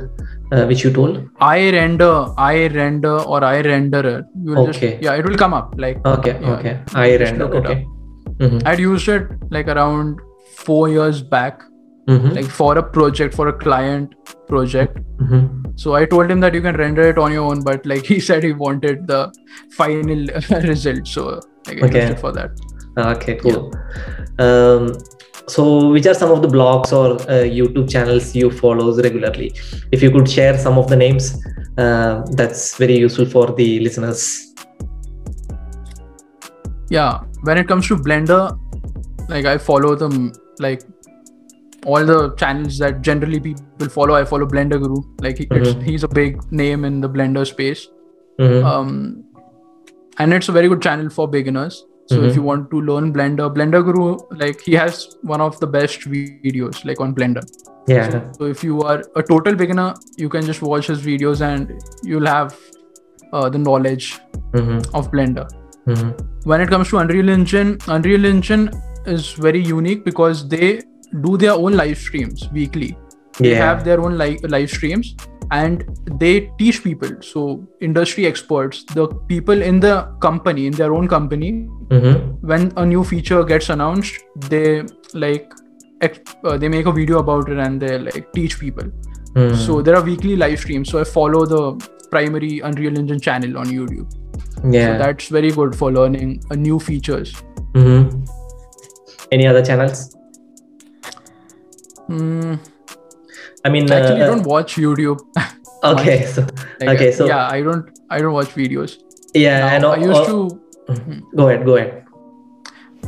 uh, 0.52 0.66
which 0.70 0.84
you 0.86 0.92
told? 0.98 1.18
i 1.48 1.58
render 1.76 2.12
i 2.46 2.68
render 2.76 3.14
or 3.36 3.40
i 3.50 3.58
renderer 3.68 4.14
you 4.46 4.52
will 4.56 4.62
Okay. 4.64 4.90
just 4.92 5.04
yeah 5.08 5.18
it 5.22 5.26
will 5.30 5.38
come 5.44 5.54
up 5.60 5.74
like 5.86 6.06
Okay. 6.14 6.36
Yeah. 6.42 6.54
Okay. 6.56 6.74
I 7.06 7.08
render. 7.24 7.48
Okay. 7.62 7.76
Mhm. 8.40 8.62
i'd 8.72 8.84
used 8.86 9.10
it 9.18 9.28
like 9.58 9.68
around 9.76 10.20
four 10.68 10.82
years 10.96 11.22
back 11.36 11.64
Mhm. 12.10 12.36
like 12.36 12.46
for 12.60 12.78
a 12.78 12.84
project 12.84 13.34
for 13.34 13.48
a 13.50 13.54
client 13.54 14.14
project 14.48 14.98
Mhm. 15.22 15.42
So 15.82 15.94
I 15.96 16.06
told 16.06 16.32
him 16.32 16.40
that 16.42 16.54
you 16.54 16.62
can 16.62 16.76
render 16.76 17.04
it 17.10 17.18
on 17.18 17.32
your 17.32 17.44
own, 17.50 17.62
but 17.64 17.86
like 17.86 18.06
he 18.14 18.20
said 18.20 18.44
he 18.44 18.52
wanted 18.54 19.08
the 19.08 19.32
final 19.78 20.26
result. 20.72 21.08
So 21.08 21.40
like 21.68 21.82
I 21.84 21.86
Okay. 21.88 22.16
for 22.16 22.32
that. 22.32 22.52
Okay, 22.98 23.36
cool. 23.36 23.72
Um, 24.46 24.94
so, 25.48 25.90
which 25.92 26.06
are 26.06 26.14
some 26.14 26.32
of 26.32 26.42
the 26.42 26.48
blogs 26.48 26.92
or 26.98 27.14
uh, 27.30 27.44
YouTube 27.60 27.90
channels 27.90 28.36
you 28.36 28.50
follows 28.52 29.02
regularly? 29.02 29.54
If 29.92 30.04
you 30.04 30.12
could 30.12 30.30
share 30.30 30.58
some 30.58 30.78
of 30.78 30.88
the 30.90 30.96
names, 30.96 31.30
uh, 31.78 32.22
that's 32.42 32.78
very 32.78 32.98
useful 32.98 33.26
for 33.26 33.46
the 33.62 33.80
listeners. 33.80 34.54
Yeah. 36.90 37.20
When 37.44 37.58
it 37.58 37.68
comes 37.68 37.88
to 37.88 37.96
Blender, 37.96 38.58
like 39.30 39.46
I 39.46 39.58
follow 39.58 39.96
them 39.96 40.32
like 40.60 40.84
all 41.86 42.06
the 42.06 42.34
channels 42.36 42.78
that 42.80 43.02
generally 43.02 43.40
people 43.40 43.90
follow. 43.90 44.16
I 44.16 44.24
follow 44.26 44.46
Blender 44.46 44.80
Guru. 44.82 44.98
Like 45.20 45.38
he, 45.38 45.46
Mhm. 45.48 45.82
he's 45.84 46.04
a 46.04 46.08
big 46.08 46.40
name 46.52 46.86
in 46.86 47.02
the 47.02 47.10
Blender 47.10 47.46
space. 47.48 47.88
Mhm. 48.40 48.64
Um, 48.74 49.24
and 50.20 50.34
it's 50.34 50.50
a 50.50 50.52
very 50.52 50.68
good 50.70 50.82
channel 50.82 51.10
for 51.10 51.28
beginners. 51.28 51.86
So 52.12 52.18
Mhm. 52.20 52.28
if 52.30 52.36
you 52.36 52.44
want 52.44 52.70
to 52.72 52.82
learn 52.82 53.12
Blender, 53.14 53.48
Blender 53.58 53.84
Guru, 53.84 54.18
like 54.44 54.62
he 54.62 54.74
has 54.76 55.02
one 55.34 55.42
of 55.42 55.60
the 55.60 55.68
best 55.68 56.08
videos 56.12 56.84
like 56.92 57.00
on 57.08 57.16
Blender. 57.16 57.44
yeah. 57.88 58.10
So, 58.12 58.20
so 58.40 58.46
if 58.46 58.64
you 58.64 58.82
are 58.90 59.02
a 59.16 59.24
total 59.24 59.56
beginner, 59.56 59.94
you 60.18 60.30
can 60.30 60.44
just 60.50 60.62
watch 60.62 60.88
his 60.88 61.00
videos 61.06 61.42
and 61.42 61.72
you'll 62.04 62.28
have 62.28 62.56
uh, 63.34 63.48
the 63.50 63.58
knowledge 63.58 64.06
Mhm. 64.60 64.80
of 65.00 65.10
Blender. 65.12 65.44
Mhm. 65.88 66.10
When 66.52 66.62
it 66.64 66.70
comes 66.74 66.90
to 66.90 66.98
Unreal 67.02 67.30
Engine, 67.30 67.70
Unreal 67.88 68.26
Engine 68.26 68.70
is 69.14 69.30
very 69.46 69.62
unique 69.68 70.04
because 70.10 70.42
they 70.54 70.82
do 71.20 71.38
their 71.38 71.52
own 71.54 71.74
live 71.74 71.98
streams 71.98 72.48
weekly. 72.54 72.98
They 73.40 73.56
have 73.56 73.84
their 73.84 74.00
own 74.02 74.18
li- 74.18 74.40
live 74.44 74.70
streams 74.70 75.16
and 75.52 75.84
they 76.20 76.52
teach 76.58 76.84
people. 76.84 77.10
So 77.22 77.68
industry 77.82 78.26
experts, 78.26 78.84
the 78.94 79.08
people 79.28 79.62
in 79.62 79.80
the 79.80 80.08
company, 80.22 80.68
in 80.68 80.74
their 80.74 80.94
own 80.94 81.08
company, 81.08 81.68
Mhm. 81.90 82.38
when 82.42 82.72
a 82.78 82.86
new 82.86 83.04
feature 83.04 83.44
gets 83.44 83.70
announced, 83.70 84.20
they 84.50 84.84
like 85.14 85.52
ex- 86.02 86.36
uh, 86.46 86.58
they 86.58 86.70
make 86.70 86.86
a 86.86 86.92
video 86.92 87.20
about 87.20 87.50
it 87.50 87.58
and 87.58 87.82
they 87.82 87.98
like 88.00 88.32
teach 88.34 88.60
people. 88.60 88.86
Mhm. 89.36 89.56
So 89.66 89.82
there 89.82 89.96
are 89.96 90.04
weekly 90.04 90.36
live 90.36 90.60
streams. 90.60 90.90
So 90.90 91.00
I 91.00 91.04
follow 91.04 91.46
the 91.46 91.64
primary 92.12 92.60
Unreal 92.60 92.98
Engine 92.98 93.20
channel 93.20 93.58
on 93.58 93.66
YouTube. 93.66 94.08
yeah. 94.72 94.98
So 94.98 94.98
that's 95.04 95.28
very 95.30 95.52
good 95.52 95.76
for 95.76 95.92
learning 95.92 96.42
uh, 96.52 96.56
new 96.56 96.80
features. 96.80 97.34
Mhm. 97.74 98.28
Any 99.32 99.48
other 99.48 99.64
channels? 99.66 100.16
Hmm, 102.08 102.56
I 103.66 103.70
mean, 103.70 103.92
actually, 103.92 104.22
uh, 104.22 104.26
I 104.26 104.28
don't 104.28 104.44
watch 104.46 104.76
YouTube. 104.76 105.20
okay. 105.84 106.26
So, 106.26 106.42
Like, 106.80 106.90
Okay, 106.96 107.12
so- 107.12 107.26
yeah, 107.28 107.48
I 107.48 107.62
don't 107.62 107.90
I 108.10 108.20
don't 108.20 108.34
watch 108.34 108.50
videos. 108.56 108.98
yeah, 109.34 109.60
Now, 109.60 109.76
and 109.76 109.86
I 109.86 109.96
used 109.98 110.22
uh, 110.22 110.26
to 110.26 110.60
Go 111.36 111.48
ahead. 111.50 111.66
Go 111.66 111.76
ahead. 111.78 112.04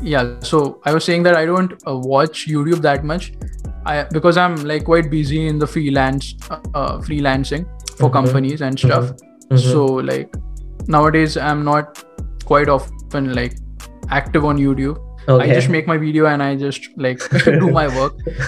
yeah. 0.01 0.39
So 0.39 0.79
I 0.85 0.93
was 0.93 1.03
saying 1.03 1.23
that 1.23 1.35
I 1.35 1.45
don't 1.45 1.73
uh, 1.87 1.97
watch 1.97 2.47
YouTube 2.47 2.81
that 2.81 3.03
much. 3.03 3.33
I 3.85 4.03
because 4.11 4.37
I'm 4.37 4.55
like 4.71 4.85
quite 4.85 5.09
busy 5.11 5.47
in 5.47 5.59
the 5.59 5.67
freelance 5.67 6.35
uh, 6.49 6.59
uh, 6.73 6.97
freelancing 6.99 7.65
for 7.97 8.09
Mhm. 8.09 8.13
companies 8.19 8.61
and 8.61 8.79
stuff. 8.79 9.11
Mhm. 9.49 9.59
So 9.73 9.85
like 10.11 10.33
nowadays 10.87 11.35
I'm 11.49 11.65
not 11.65 12.03
quite 12.45 12.69
often 12.69 13.33
like 13.41 13.57
active 14.09 14.45
on 14.45 14.57
YouTube. 14.57 14.97
Okay. 15.27 15.51
I 15.51 15.53
just 15.53 15.69
make 15.69 15.87
my 15.87 15.97
video 15.97 16.25
and 16.25 16.41
I 16.43 16.55
just 16.55 16.87
like 16.97 17.19
do 17.45 17.69
my 17.71 17.87
work. 17.95 18.13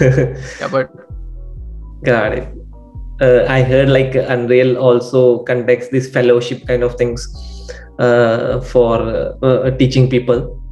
Yeah, 0.60 0.68
but 0.70 0.90
Got 2.04 2.32
it. 2.38 2.48
Uh, 3.20 3.46
I 3.48 3.62
heard 3.62 3.88
like 3.88 4.14
Unreal 4.14 4.76
also 4.76 5.38
conducts 5.44 5.88
this 5.88 6.10
fellowship 6.10 6.66
kind 6.66 6.82
of 6.82 6.94
things 6.96 7.26
uh, 7.98 8.60
for 8.60 9.00
uh, 9.00 9.46
uh, 9.46 9.70
teaching 9.78 10.10
people, 10.10 10.62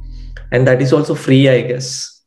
and 0.51 0.67
that 0.67 0.81
is 0.81 0.93
also 0.93 1.15
free, 1.15 1.49
I 1.49 1.61
guess. 1.61 2.21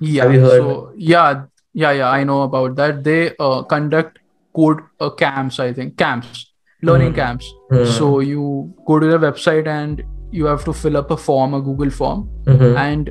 yeah. 0.00 0.22
Have 0.22 0.32
you 0.34 0.40
heard? 0.40 0.60
So 0.60 0.92
yeah, 0.96 1.44
yeah, 1.74 1.90
yeah. 1.90 2.08
I 2.10 2.22
know 2.22 2.42
about 2.42 2.76
that. 2.76 3.02
They 3.02 3.34
uh, 3.40 3.64
conduct 3.64 4.20
code 4.54 4.78
uh, 5.00 5.10
camps. 5.10 5.58
I 5.58 5.72
think 5.72 5.96
camps, 5.98 6.46
learning 6.82 7.10
Hmm. 7.10 7.16
camps. 7.16 7.52
Hmm. 7.72 7.84
So 7.86 8.20
you 8.20 8.72
go 8.86 9.00
to 9.00 9.06
the 9.06 9.18
website 9.18 9.66
and 9.66 10.04
you 10.32 10.46
have 10.46 10.64
to 10.64 10.72
fill 10.72 10.96
up 10.96 11.10
a 11.10 11.16
form, 11.16 11.54
a 11.54 11.60
Google 11.60 11.90
form, 11.90 12.28
Mhm. 12.46 12.76
and 12.76 13.10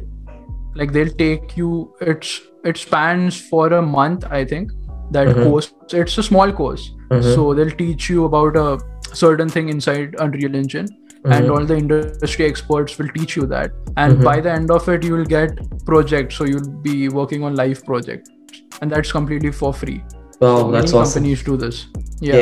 like 0.75 0.93
they'll 0.93 1.15
take 1.23 1.57
you. 1.57 1.71
It's 2.01 2.35
it 2.63 2.77
spans 2.77 3.39
for 3.49 3.67
a 3.73 3.81
month, 3.81 4.25
I 4.29 4.45
think. 4.45 4.71
That 5.17 5.27
Mhm. 5.33 5.43
course. 5.43 5.67
It's 5.99 6.17
a 6.17 6.23
small 6.29 6.51
course. 6.61 6.87
Mhm. 7.09 7.23
So 7.35 7.53
they'll 7.59 7.75
teach 7.83 8.09
you 8.09 8.25
about 8.25 8.57
a 8.63 8.65
certain 9.21 9.49
thing 9.57 9.69
inside 9.75 10.15
Unreal 10.25 10.55
Engine, 10.63 10.89
and 11.25 11.45
Mhm. 11.45 11.53
all 11.55 11.65
the 11.71 11.77
industry 11.83 12.45
experts 12.45 12.97
will 12.99 13.09
teach 13.15 13.35
you 13.37 13.45
that. 13.53 13.71
And 13.97 14.17
Mhm. 14.19 14.23
by 14.29 14.35
the 14.47 14.51
end 14.51 14.71
of 14.79 14.87
it, 14.95 15.03
you 15.09 15.13
will 15.19 15.29
get 15.35 15.57
projects. 15.85 16.35
So 16.41 16.45
you'll 16.51 16.69
be 16.89 16.97
working 17.21 17.43
on 17.49 17.55
live 17.63 17.83
projects, 17.85 18.29
and 18.81 18.91
that's 18.97 19.11
completely 19.19 19.51
for 19.63 19.73
free. 19.83 20.01
wow, 20.41 20.57
so 20.57 20.71
that's 20.73 20.91
many 20.93 20.99
awesome. 20.99 21.23
companies 21.23 21.41
do 21.43 21.57
this. 21.61 21.79
Yeah. 22.21 22.35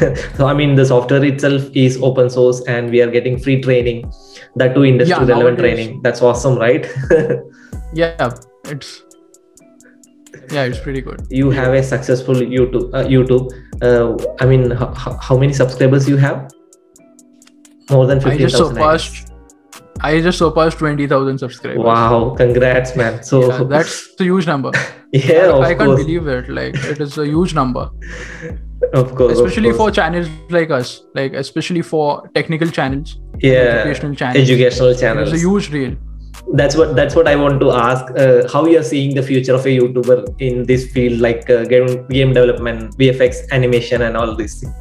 Yeah. 0.00 0.14
so 0.36 0.46
I 0.46 0.54
mean, 0.54 0.74
the 0.76 0.86
software 0.86 1.24
itself 1.24 1.64
is 1.74 2.00
open 2.00 2.30
source, 2.30 2.62
and 2.66 2.90
we 2.90 3.02
are 3.02 3.10
getting 3.10 3.38
free 3.38 3.60
training. 3.60 4.10
That 4.56 4.74
too, 4.74 4.84
industry 4.84 5.16
Yeah, 5.26 5.32
relevant 5.32 5.58
training. 5.58 6.00
That's 6.02 6.22
awesome, 6.22 6.56
right? 6.58 6.86
Yeah. 7.92 8.30
It's 8.66 9.02
yeah, 10.52 10.64
it's 10.64 10.78
pretty 10.78 11.00
good. 11.00 11.26
you 11.30 11.50
have 11.50 11.74
a 11.74 11.82
successful 11.82 12.34
YouTube. 12.34 12.92
Uh, 12.94 13.04
YouTube. 13.04 13.50
Uh, 13.82 14.16
I 14.40 14.46
mean, 14.46 14.72
h- 14.72 15.16
how 15.20 15.36
many 15.36 15.52
subscribers 15.52 16.08
you 16.08 16.16
have? 16.16 16.48
More 17.90 18.06
than 18.06 18.18
I 18.18 18.22
fifteen 18.22 18.40
just 18.48 18.56
thousand. 18.56 18.76
surpassed. 18.76 19.32
I 20.00 20.20
just 20.20 20.38
surpassed 20.38 20.78
twenty 20.78 21.06
thousand 21.06 21.38
subscribers. 21.38 21.82
Wow, 21.84 22.34
congrats, 22.36 22.96
man. 22.96 23.22
So 23.22 23.48
Yeah, 23.48 23.64
that's 23.64 24.08
a 24.20 24.24
huge 24.24 24.46
number. 24.46 24.70
yeah, 25.12 25.50
I, 25.50 25.60
I 25.60 25.74
can't 25.74 25.90
course, 25.90 26.04
believe 26.04 26.26
it. 26.28 26.48
Like 26.48 26.74
it 26.76 27.00
is 27.00 27.18
a 27.18 27.26
huge 27.26 27.54
number, 27.54 27.90
of 28.92 29.14
course, 29.14 29.38
of 29.38 29.46
especially 29.46 29.72
for 29.72 29.90
channels 29.90 30.28
like 30.50 30.70
us. 30.70 31.02
Like 31.14 31.32
especially 31.34 31.82
for 31.82 32.28
technical 32.34 32.68
channels, 32.68 33.18
yeah, 33.38 33.50
educational 33.52 34.14
channels. 34.14 34.50
educational 34.50 34.94
channels 34.94 35.28
It 35.28 35.34
is 35.34 35.44
a 35.44 35.48
huge 35.48 35.70
deal. 35.70 35.96
that's 36.58 36.76
what 36.76 36.94
that's 36.96 37.14
what 37.14 37.28
I 37.28 37.36
want 37.36 37.60
to 37.60 37.70
ask. 37.70 38.04
Uh, 38.16 38.48
how 38.52 38.66
you're 38.66 38.82
seeing 38.82 39.14
the 39.14 39.22
future 39.22 39.54
of 39.54 39.66
a 39.66 39.74
YouTuber 39.78 40.40
in 40.40 40.64
this 40.66 40.90
field, 40.92 41.20
like 41.20 41.48
uh, 41.50 41.64
game 41.64 42.06
game 42.08 42.32
development, 42.32 42.96
VFX, 42.98 43.42
animation, 43.52 44.02
and 44.02 44.16
all 44.16 44.34
these 44.34 44.60
things. 44.60 44.74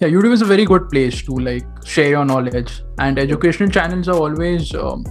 Yeah, 0.00 0.08
YouTube 0.08 0.32
is 0.32 0.42
a 0.42 0.44
very 0.44 0.64
good 0.64 0.88
place 0.88 1.22
to 1.22 1.32
like 1.48 1.66
share 1.84 2.08
your 2.10 2.24
knowledge, 2.24 2.72
and 2.98 3.18
educational 3.18 3.70
channels 3.70 4.08
are 4.08 4.16
always. 4.16 4.74
Um, 4.74 5.04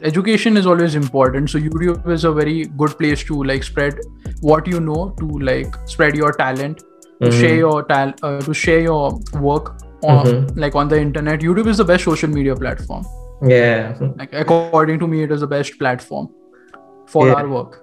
education 0.00 0.56
is 0.56 0.66
always 0.66 0.94
important 0.94 1.50
so 1.50 1.58
youtube 1.58 2.08
is 2.10 2.24
a 2.24 2.32
very 2.32 2.64
good 2.82 2.96
place 2.98 3.22
to 3.24 3.42
like 3.44 3.62
spread 3.62 3.98
what 4.40 4.66
you 4.66 4.80
know 4.80 5.14
to 5.18 5.26
like 5.50 5.74
spread 5.86 6.16
your 6.16 6.32
talent 6.32 6.78
to 7.22 7.28
Mhm. 7.28 7.40
share 7.40 7.56
your 7.56 7.82
talent 7.90 8.22
uh, 8.22 8.38
to 8.40 8.54
share 8.54 8.80
your 8.80 9.02
work 9.48 9.68
on 10.02 10.26
Mhm. 10.26 10.56
like 10.64 10.74
on 10.82 10.88
the 10.92 11.00
internet 11.00 11.40
youtube 11.48 11.68
is 11.74 11.76
the 11.82 11.84
best 11.92 12.04
social 12.12 12.30
media 12.38 12.56
platform 12.64 13.04
Yeah, 13.50 13.94
like 14.18 14.32
according 14.40 14.98
to 15.02 15.06
me 15.12 15.22
it 15.24 15.32
is 15.36 15.40
the 15.44 15.46
best 15.52 15.76
platform 15.78 16.26
for 17.14 17.26
Yeah. 17.26 17.34
our 17.34 17.48
work 17.48 17.78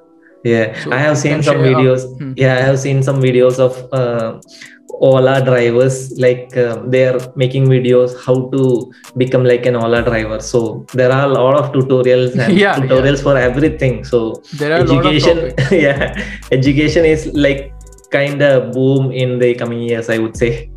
yeah. 0.49 0.73
So 0.83 0.91
I 0.97 0.99
have 0.99 1.17
seen 1.21 1.41
some 1.43 1.57
uh, 1.59 1.63
videos. 1.69 2.03
hmm. 2.19 2.31
Yeah, 2.41 2.53
I 2.59 2.61
have 2.65 2.77
seen 2.79 3.01
some 3.07 3.17
videos 3.23 3.57
of 3.59 3.79
uh, 3.91 4.39
Ola 4.99 5.41
drivers. 5.43 6.17
Like 6.19 6.55
uh, 6.55 6.77
they 6.85 7.07
are 7.07 7.19
making 7.35 7.67
videos 7.67 8.15
how 8.25 8.49
to 8.49 8.91
become 9.17 9.43
like 9.43 9.65
an 9.65 9.75
Ola 9.75 10.01
driver. 10.03 10.39
So 10.39 10.85
there 10.93 11.11
are 11.11 11.25
a 11.25 11.33
lot 11.33 11.55
of 11.55 11.71
tutorials 11.71 12.37
and 12.37 12.57
Yeah, 12.57 12.77
yeah. 12.77 12.79
tutorials 12.79 13.23
for 13.23 13.37
everything. 13.37 14.03
So 14.03 14.41
there 14.57 14.73
are 14.73 14.81
a 14.81 14.83
lot 14.83 15.05
of 15.05 15.13
education 15.13 15.53
yeah 15.71 16.23
education 16.51 17.05
is 17.05 17.27
like 17.33 17.73
kind 18.11 18.41
of 18.41 18.71
boom 18.73 19.11
in 19.11 19.39
the 19.39 19.53
coming 19.55 19.81
years 19.81 20.09
i 20.09 20.17
would 20.17 20.35
say 20.35 20.69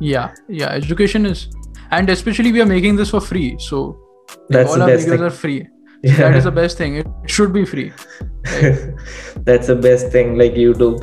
yeah 0.00 0.32
yeah 0.48 0.70
education 0.70 1.26
is 1.26 1.48
and 1.90 2.08
especially 2.08 2.52
we 2.52 2.60
are 2.60 2.66
making 2.66 2.96
this 2.96 3.10
for 3.10 3.20
free 3.20 3.56
so 3.58 3.98
like, 4.50 4.66
all 4.66 4.76
the 4.76 4.80
our 4.82 4.86
best 4.88 5.06
videos 5.06 5.10
thing. 5.10 5.22
are 5.22 5.30
free 5.30 5.68
that 6.02 6.34
is 6.34 6.44
the 6.44 6.50
best 6.50 6.78
thing 6.78 6.96
it 6.96 7.06
should 7.26 7.52
be 7.52 7.64
free 7.64 7.92
that's 9.48 9.66
the 9.66 9.78
best 9.88 10.10
thing 10.10 10.36
like 10.38 10.54
youtube 10.54 10.98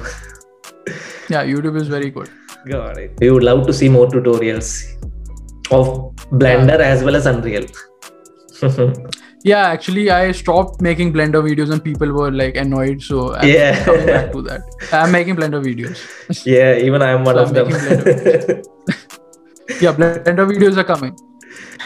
yeah 1.30 1.44
youtube 1.44 1.80
is 1.80 1.88
very 1.88 2.10
good 2.10 2.30
got 2.68 2.98
it. 2.98 3.12
We 3.20 3.32
would 3.32 3.44
love 3.44 3.66
to 3.68 3.74
see 3.74 3.90
more 3.90 4.08
tutorials 4.08 4.84
of 5.72 5.88
blender 6.32 6.80
as 6.80 7.04
well 7.04 7.16
as 7.16 7.26
unreal. 7.26 7.66
Yeah 9.46 9.68
actually 9.74 10.10
i 10.12 10.34
stopped 10.34 10.82
making 10.82 11.14
blender 11.14 11.42
videos 11.44 11.70
and 11.72 11.82
people 11.82 12.10
were 12.12 12.30
like 12.30 12.58
annoyed 12.58 13.02
so 13.02 13.34
i'm 13.36 13.48
Yeah. 13.48 13.84
coming 13.86 14.06
back 14.08 14.34
to 14.34 14.42
that. 14.42 14.62
I'm 14.92 15.14
making 15.14 15.38
blender 15.38 15.62
videos. 15.68 16.02
Yeah 16.46 16.76
even 16.88 17.02
i'm 17.02 17.24
one 17.24 17.36
So 17.36 17.44
of 17.44 17.48
I'm 17.50 17.54
them. 17.54 17.70
making 17.70 18.64
yeah 19.86 19.94
blender 19.94 20.46
videos 20.52 20.76
are 20.78 20.84
coming. 20.84 21.16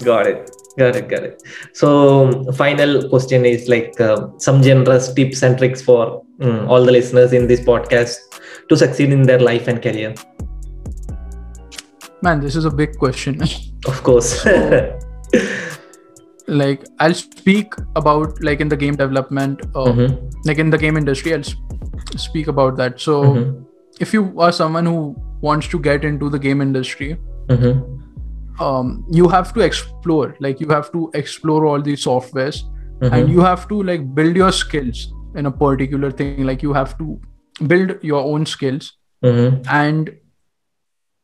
Got 0.03 0.25
it. 0.27 0.49
Got 0.79 0.95
it 0.95 1.07
got 1.09 1.23
it. 1.23 1.43
So 1.73 2.51
final 2.53 3.07
question 3.09 3.45
is 3.45 3.69
like 3.69 4.01
uh, 4.01 4.29
some 4.37 4.63
generous 4.63 5.13
tips 5.13 5.43
and 5.43 5.55
tricks 5.55 5.79
for 5.83 6.23
mm, 6.39 6.67
all 6.67 6.83
the 6.83 6.91
listeners 6.91 7.33
in 7.33 7.45
this 7.47 7.59
podcast 7.61 8.17
to 8.69 8.75
succeed 8.75 9.11
in 9.11 9.21
their 9.21 9.39
life 9.39 9.67
and 9.67 9.79
career 9.79 10.15
man 12.23 12.39
this 12.39 12.55
is 12.55 12.65
a 12.65 12.71
big 12.71 12.97
question. 12.97 13.41
Of 13.91 14.01
course. 14.03 14.45
Like 16.47 16.81
i'll 16.99 17.13
speak 17.13 17.73
about 17.95 18.41
like 18.47 18.59
in 18.59 18.67
the 18.71 18.77
game 18.79 18.95
development 19.01 19.61
uh, 19.75 19.85
Mhm, 19.91 20.33
like 20.45 20.57
in 20.63 20.69
the 20.69 20.77
game 20.77 20.97
industry 20.97 21.33
i'll 21.33 21.43
sp- 21.47 22.17
speak 22.23 22.47
about 22.53 22.75
that. 22.77 22.99
So 22.99 23.13
mhm, 23.25 23.65
if 23.99 24.13
you 24.13 24.23
are 24.47 24.51
someone 24.51 24.85
who 24.85 25.15
wants 25.41 25.67
to 25.73 25.79
get 25.79 26.03
into 26.09 26.29
the 26.29 26.39
game 26.47 26.61
industry 26.65 27.09
mhm, 27.49 27.71
um, 28.59 29.05
you 29.19 29.27
have 29.29 29.53
to 29.53 29.61
explore 29.61 30.35
like 30.47 30.59
you 30.65 30.67
have 30.69 30.91
to 30.97 31.09
explore 31.21 31.65
all 31.65 31.81
these 31.81 32.03
softwares 32.05 32.59
mhm, 33.01 33.13
and 33.19 33.29
you 33.37 33.41
have 33.41 33.67
to 33.69 33.81
like 33.91 34.03
build 34.19 34.35
your 34.35 34.51
skills 34.51 35.05
in 35.35 35.45
a 35.47 35.51
particular 35.51 36.11
thing. 36.11 36.43
Like 36.45 36.61
you 36.61 36.73
have 36.73 36.97
to 36.97 37.19
build 37.67 37.95
your 38.03 38.21
own 38.33 38.45
skills. 38.45 38.91
Mhm, 39.23 39.63
and 39.81 40.11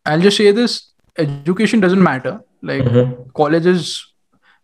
i'll 0.05 0.21
just 0.25 0.37
say 0.37 0.51
this 0.57 0.88
education 1.19 1.79
doesn't 1.79 2.03
matter. 2.03 2.39
Like 2.61 2.83
mhm, 2.85 3.11
colleges 3.33 3.89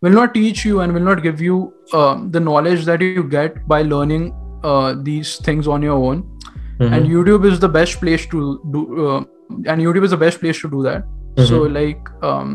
will 0.01 0.11
not 0.19 0.33
teach 0.33 0.63
you 0.65 0.79
and 0.81 0.93
will 0.93 1.05
not 1.09 1.21
give 1.23 1.41
you 1.41 1.59
um, 1.93 2.29
the 2.31 2.39
knowledge 2.39 2.85
that 2.85 3.01
you 3.01 3.23
get 3.23 3.59
by 3.67 3.81
learning 3.81 4.25
uh, 4.63 4.95
these 5.09 5.37
things 5.49 5.67
on 5.77 5.81
your 5.89 5.97
own. 6.09 6.23
Mhm, 6.79 6.93
and 6.95 7.07
youtube 7.15 7.45
is 7.49 7.59
the 7.65 7.69
best 7.75 7.99
place 7.99 8.25
to 8.31 8.39
do 8.77 8.81
uh, 9.07 9.19
and 9.73 9.81
youtube 9.87 10.05
is 10.07 10.11
the 10.15 10.21
best 10.25 10.39
place 10.45 10.59
to 10.65 10.69
do 10.77 10.83
that. 10.87 11.05
So 11.51 11.59
Mhm. 11.61 11.73
like 11.79 12.09
um 12.31 12.51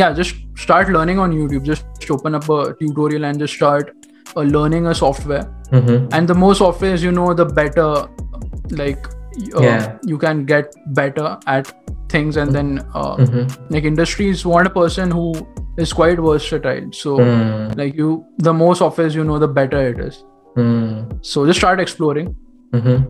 yeah 0.00 0.12
just 0.20 0.36
start 0.66 0.88
learning 0.98 1.18
on 1.18 1.32
youtube. 1.38 1.64
Just 1.72 2.10
open 2.18 2.34
up 2.40 2.48
a 2.58 2.60
tutorial 2.80 3.24
and 3.30 3.38
just 3.46 3.54
start 3.60 3.92
uh, 4.36 4.42
learning 4.58 4.86
a 4.94 4.94
software. 5.02 5.42
Mhm. 5.78 5.94
and 6.16 6.28
the 6.30 6.34
more 6.40 6.54
softwares 6.56 7.02
you 7.04 7.10
know 7.18 7.26
the 7.36 7.44
better 7.58 7.84
like 8.80 9.06
uh, 9.56 9.62
Yeah. 9.62 9.98
you 10.12 10.18
can 10.18 10.44
get 10.44 10.74
better 11.00 11.38
at 11.46 11.72
things 12.08 12.36
and 12.36 12.52
then 12.58 12.70
uh, 12.94 13.16
Mhm, 13.16 13.56
like 13.70 13.84
industries 13.84 14.44
want 14.44 14.66
a 14.66 14.70
person 14.70 15.10
who 15.10 15.24
is 15.78 15.92
quite 15.92 16.18
versatile. 16.18 16.88
So 16.92 17.16
mm, 17.18 17.76
like 17.78 17.94
you 18.02 18.24
the 18.38 18.52
more 18.52 18.74
softwares 18.74 19.14
you 19.20 19.24
know 19.24 19.38
the 19.38 19.48
better 19.48 19.80
it 19.94 20.00
is. 20.06 20.22
Mm, 20.56 21.18
so 21.32 21.46
just 21.52 21.60
start 21.66 21.80
exploring. 21.88 22.34
Mhm. 22.74 23.02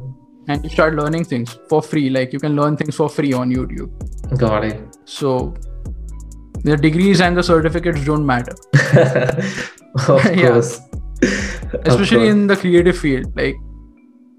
and 0.52 0.64
you 0.66 0.70
start 0.74 0.94
learning 0.98 1.24
things 1.32 1.50
for 1.72 1.78
free. 1.88 2.08
Like 2.14 2.32
you 2.36 2.38
can 2.44 2.54
learn 2.60 2.76
things 2.78 2.96
for 3.00 3.08
free 3.16 3.32
on 3.40 3.50
youtube. 3.56 4.38
Got 4.40 4.64
it. 4.68 4.96
So 5.16 5.34
the 6.64 6.76
degrees 6.86 7.20
and 7.26 7.36
the 7.40 7.44
certificates 7.50 8.04
don't 8.08 8.26
matter. 8.30 8.54
Of 10.08 10.24
Yeah. 10.40 10.48
course. 10.52 10.72
Of 11.22 11.86
especially 11.92 12.18
course. 12.24 12.30
in 12.32 12.46
the 12.52 12.56
creative 12.56 12.98
field. 13.04 13.26
Like 13.36 13.56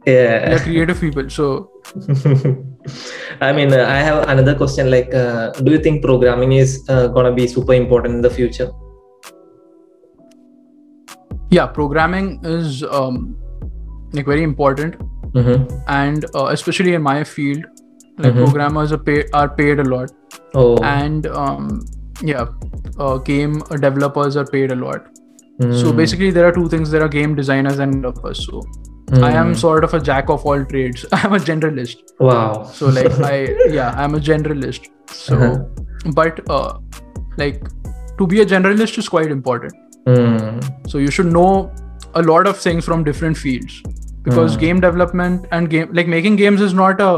yeah 0.06 0.50
they're 0.50 0.60
creative 0.60 1.00
people 1.00 1.30
so 1.30 1.70
I 3.42 3.54
mean, 3.54 3.72
uh, 3.74 3.86
I 3.88 4.00
have 4.00 4.28
another 4.28 4.56
question. 4.56 4.90
Like, 4.92 5.14
uh, 5.14 5.52
do 5.52 5.72
you 5.72 5.80
think 5.80 6.04
programming 6.04 6.52
is 6.54 6.84
uh, 6.90 7.08
gonna 7.08 7.32
be 7.34 7.48
super 7.48 7.74
important 7.74 8.16
in 8.16 8.22
the 8.22 8.30
future? 8.30 8.70
yeah 11.52 11.68
programming 11.68 12.40
is 12.44 12.84
um 12.84 13.36
like 14.14 14.26
very 14.26 14.44
important 14.44 14.96
Mm-hmm. 15.34 15.64
and 15.88 16.26
uh, 16.36 16.46
especially 16.56 16.94
in 16.94 17.02
my 17.02 17.24
field 17.24 17.64
like 18.20 18.34
Mhm. 18.34 18.44
programmers 18.46 18.92
are 18.92 19.00
paid 19.10 19.30
are 19.34 19.50
paid 19.50 19.80
a 19.80 19.84
lot 19.84 20.12
Oh, 20.56 20.78
and 20.90 21.26
um 21.44 21.70
yeah 22.22 22.46
uh, 23.00 23.18
game 23.30 23.56
developers 23.86 24.38
are 24.38 24.46
paid 24.46 24.72
a 24.72 24.76
lot 24.76 25.08
so 25.60 25.92
mm, 25.92 25.96
basically 26.02 26.30
there 26.36 26.46
are 26.48 26.52
two 26.52 26.68
things 26.74 26.92
there 26.92 27.04
are 27.06 27.10
game 27.16 27.34
designers 27.40 27.80
and 27.80 27.94
developers 27.96 28.44
so 28.46 28.62
i 29.12 29.32
am 29.32 29.52
mm. 29.52 29.56
sort 29.56 29.84
of 29.84 29.94
a 29.94 30.00
jack 30.00 30.30
of 30.30 30.46
all 30.46 30.64
trades. 30.66 31.06
I'm 31.12 31.34
a 31.34 31.40
generalist. 31.40 31.98
Wow. 32.20 32.64
so 32.64 32.88
like 32.88 33.20
i 33.30 33.36
yeah 33.78 33.92
i'm 34.04 34.16
a 34.16 34.20
generalist. 34.20 34.88
So 35.12 35.36
Uh-huh. 35.38 36.12
but 36.20 36.40
uh 36.50 36.78
like 37.38 37.64
to 38.18 38.28
be 38.28 38.42
a 38.42 38.46
generalist 38.46 38.98
is 38.98 39.10
quite 39.10 39.32
important. 39.32 39.74
Mm, 40.08 40.90
so 40.94 40.98
you 40.98 41.12
should 41.12 41.28
know 41.34 41.72
a 42.16 42.22
lot 42.22 42.48
of 42.48 42.58
things 42.58 42.86
from 42.86 43.04
different 43.04 43.38
fields. 43.38 43.82
Because 44.24 44.54
Hmm. 44.56 44.60
game 44.64 44.80
development 44.80 45.48
and 45.52 45.70
game 45.70 45.90
like 46.00 46.08
making 46.08 46.36
games 46.42 46.62
is 46.62 46.74
not 46.74 47.02
a, 47.02 47.12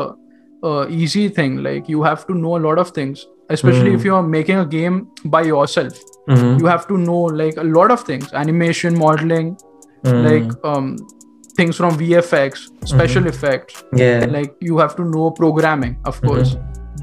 a 0.64 0.88
easy 0.90 1.30
thing. 1.30 1.58
Like 1.64 1.90
you 1.96 2.04
have 2.04 2.26
to 2.28 2.34
know 2.44 2.56
a 2.58 2.62
lot 2.68 2.80
of 2.84 2.90
things. 3.00 3.26
Especially 3.56 3.90
Hmm. 3.92 3.96
if 3.98 4.06
you're 4.10 4.24
making 4.36 4.58
a 4.62 4.66
game 4.66 4.96
by 5.38 5.42
yourself. 5.50 6.00
Mhm, 6.30 6.60
you 6.60 6.66
have 6.66 6.88
to 6.94 6.98
know 7.02 7.20
like 7.42 7.58
a 7.64 7.68
lot 7.80 7.92
of 7.96 8.02
things. 8.12 8.32
Animation 8.44 8.98
modeling 9.02 9.52
mm, 10.06 10.24
like 10.30 10.56
um 10.72 10.88
things 11.58 11.76
from 11.82 11.98
vfx 11.98 12.64
special 12.94 13.22
Mm-hmm. 13.22 13.30
effects 13.34 13.84
yeah. 14.04 14.26
like 14.38 14.56
you 14.70 14.78
have 14.78 14.96
to 14.96 15.04
know 15.06 15.32
programming 15.32 15.98
of 16.06 16.22
course 16.22 16.56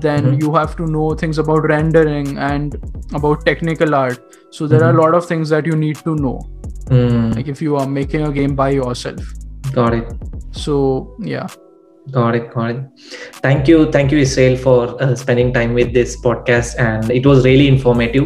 then 0.06 0.24
Mhm. 0.26 0.40
you 0.42 0.54
have 0.54 0.74
to 0.80 0.86
know 0.94 1.08
things 1.22 1.38
about 1.42 1.66
rendering 1.72 2.30
and 2.50 2.76
about 3.20 3.44
technical 3.46 3.94
art 3.94 4.20
so 4.50 4.66
there 4.66 4.82
are 4.84 4.90
a 4.90 4.94
Mhm. 4.94 5.02
lot 5.04 5.14
of 5.20 5.26
things 5.32 5.48
that 5.56 5.66
you 5.72 5.76
need 5.86 5.96
to 6.10 6.14
know 6.26 6.38
Mm, 6.90 7.34
like 7.36 7.48
if 7.48 7.60
you 7.64 7.76
are 7.80 7.86
making 7.96 8.22
a 8.28 8.30
game 8.38 8.54
by 8.62 8.70
yourself 8.76 9.28
got 9.80 9.94
it. 9.94 10.08
so 10.64 10.78
yeah 11.34 11.46
Got 12.14 12.34
it. 12.36 12.46
Got 12.52 12.70
it. 12.70 12.78
Thank 13.42 13.68
you. 13.70 13.76
Thank 13.96 14.10
you, 14.10 14.18
Israel, 14.18 14.56
for 14.62 15.00
uh, 15.04 15.14
spending 15.14 15.52
time 15.56 15.72
with 15.72 15.92
this 15.94 16.16
podcast. 16.24 16.74
And 16.84 17.12
it 17.18 17.24
was 17.24 17.44
really 17.44 17.68
informative. 17.68 18.24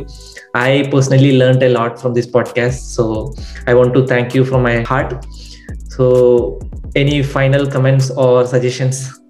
I 0.55 0.89
personally 0.95 1.33
learned 1.41 1.63
a 1.63 1.69
lot 1.75 2.01
from 2.03 2.15
this 2.19 2.27
podcast. 2.37 2.87
So 2.95 3.35
I 3.67 3.75
want 3.81 3.93
to 3.99 4.07
thank 4.13 4.35
you 4.39 4.47
from 4.47 4.63
my 4.63 4.81
heart. 4.93 5.13
So, 5.97 6.61
any 6.95 7.23
final 7.23 7.67
comments 7.67 8.11
or 8.11 8.47
suggestions? 8.47 9.21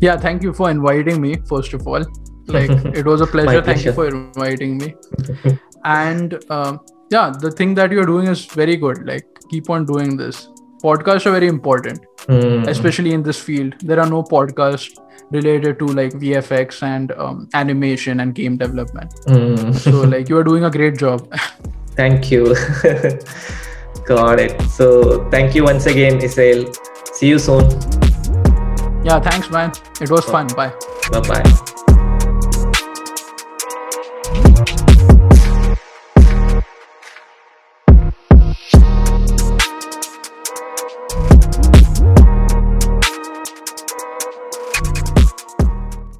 yeah 0.00 0.16
thank 0.16 0.44
you 0.44 0.52
for 0.52 0.70
inviting 0.70 1.20
me 1.20 1.36
first 1.48 1.72
of 1.72 1.84
all 1.84 2.04
like 2.56 2.70
it 2.98 3.04
was 3.04 3.20
a 3.20 3.26
pleasure 3.26 3.60
thank 3.60 3.84
you 3.84 3.92
for 3.92 4.06
inviting 4.06 4.76
me 4.78 4.94
and 5.84 6.36
um, 6.50 6.78
yeah 7.10 7.32
the 7.40 7.50
thing 7.50 7.74
that 7.74 7.90
you're 7.90 8.06
doing 8.06 8.28
is 8.28 8.44
very 8.44 8.76
good 8.76 9.04
like 9.08 9.26
keep 9.50 9.68
on 9.68 9.84
doing 9.84 10.16
this 10.16 10.46
podcasts 10.82 11.26
are 11.26 11.32
very 11.32 11.48
important, 11.48 12.04
Hmm. 12.26 12.64
especially 12.68 13.12
in 13.12 13.22
this 13.22 13.40
field. 13.40 13.74
There 13.80 14.00
are 14.00 14.08
no 14.08 14.22
podcasts 14.22 14.98
related 15.30 15.78
to 15.78 15.86
like 15.86 16.12
VFX 16.12 16.82
and 16.82 17.12
um, 17.12 17.48
animation 17.54 18.20
and 18.20 18.34
game 18.34 18.56
development. 18.56 19.12
Hmm. 19.26 19.72
So 19.72 20.02
like 20.14 20.28
you 20.28 20.36
are 20.38 20.44
doing 20.44 20.64
a 20.64 20.70
great 20.70 20.98
job. 20.98 21.34
Thank 21.96 22.30
you. 22.30 22.54
Got 24.08 24.40
it. 24.40 24.60
So 24.62 25.28
thank 25.30 25.54
you 25.54 25.64
once 25.64 25.84
again, 25.84 26.22
Israel. 26.22 26.72
See 27.12 27.28
you 27.28 27.38
soon. 27.38 27.68
yeah, 29.04 29.20
thanks, 29.20 29.50
man. 29.50 29.70
It 30.00 30.10
was 30.10 30.24
fun. 30.24 30.46
Bye. 30.56 30.72
Bye 31.12 31.20
bye. 31.20 31.74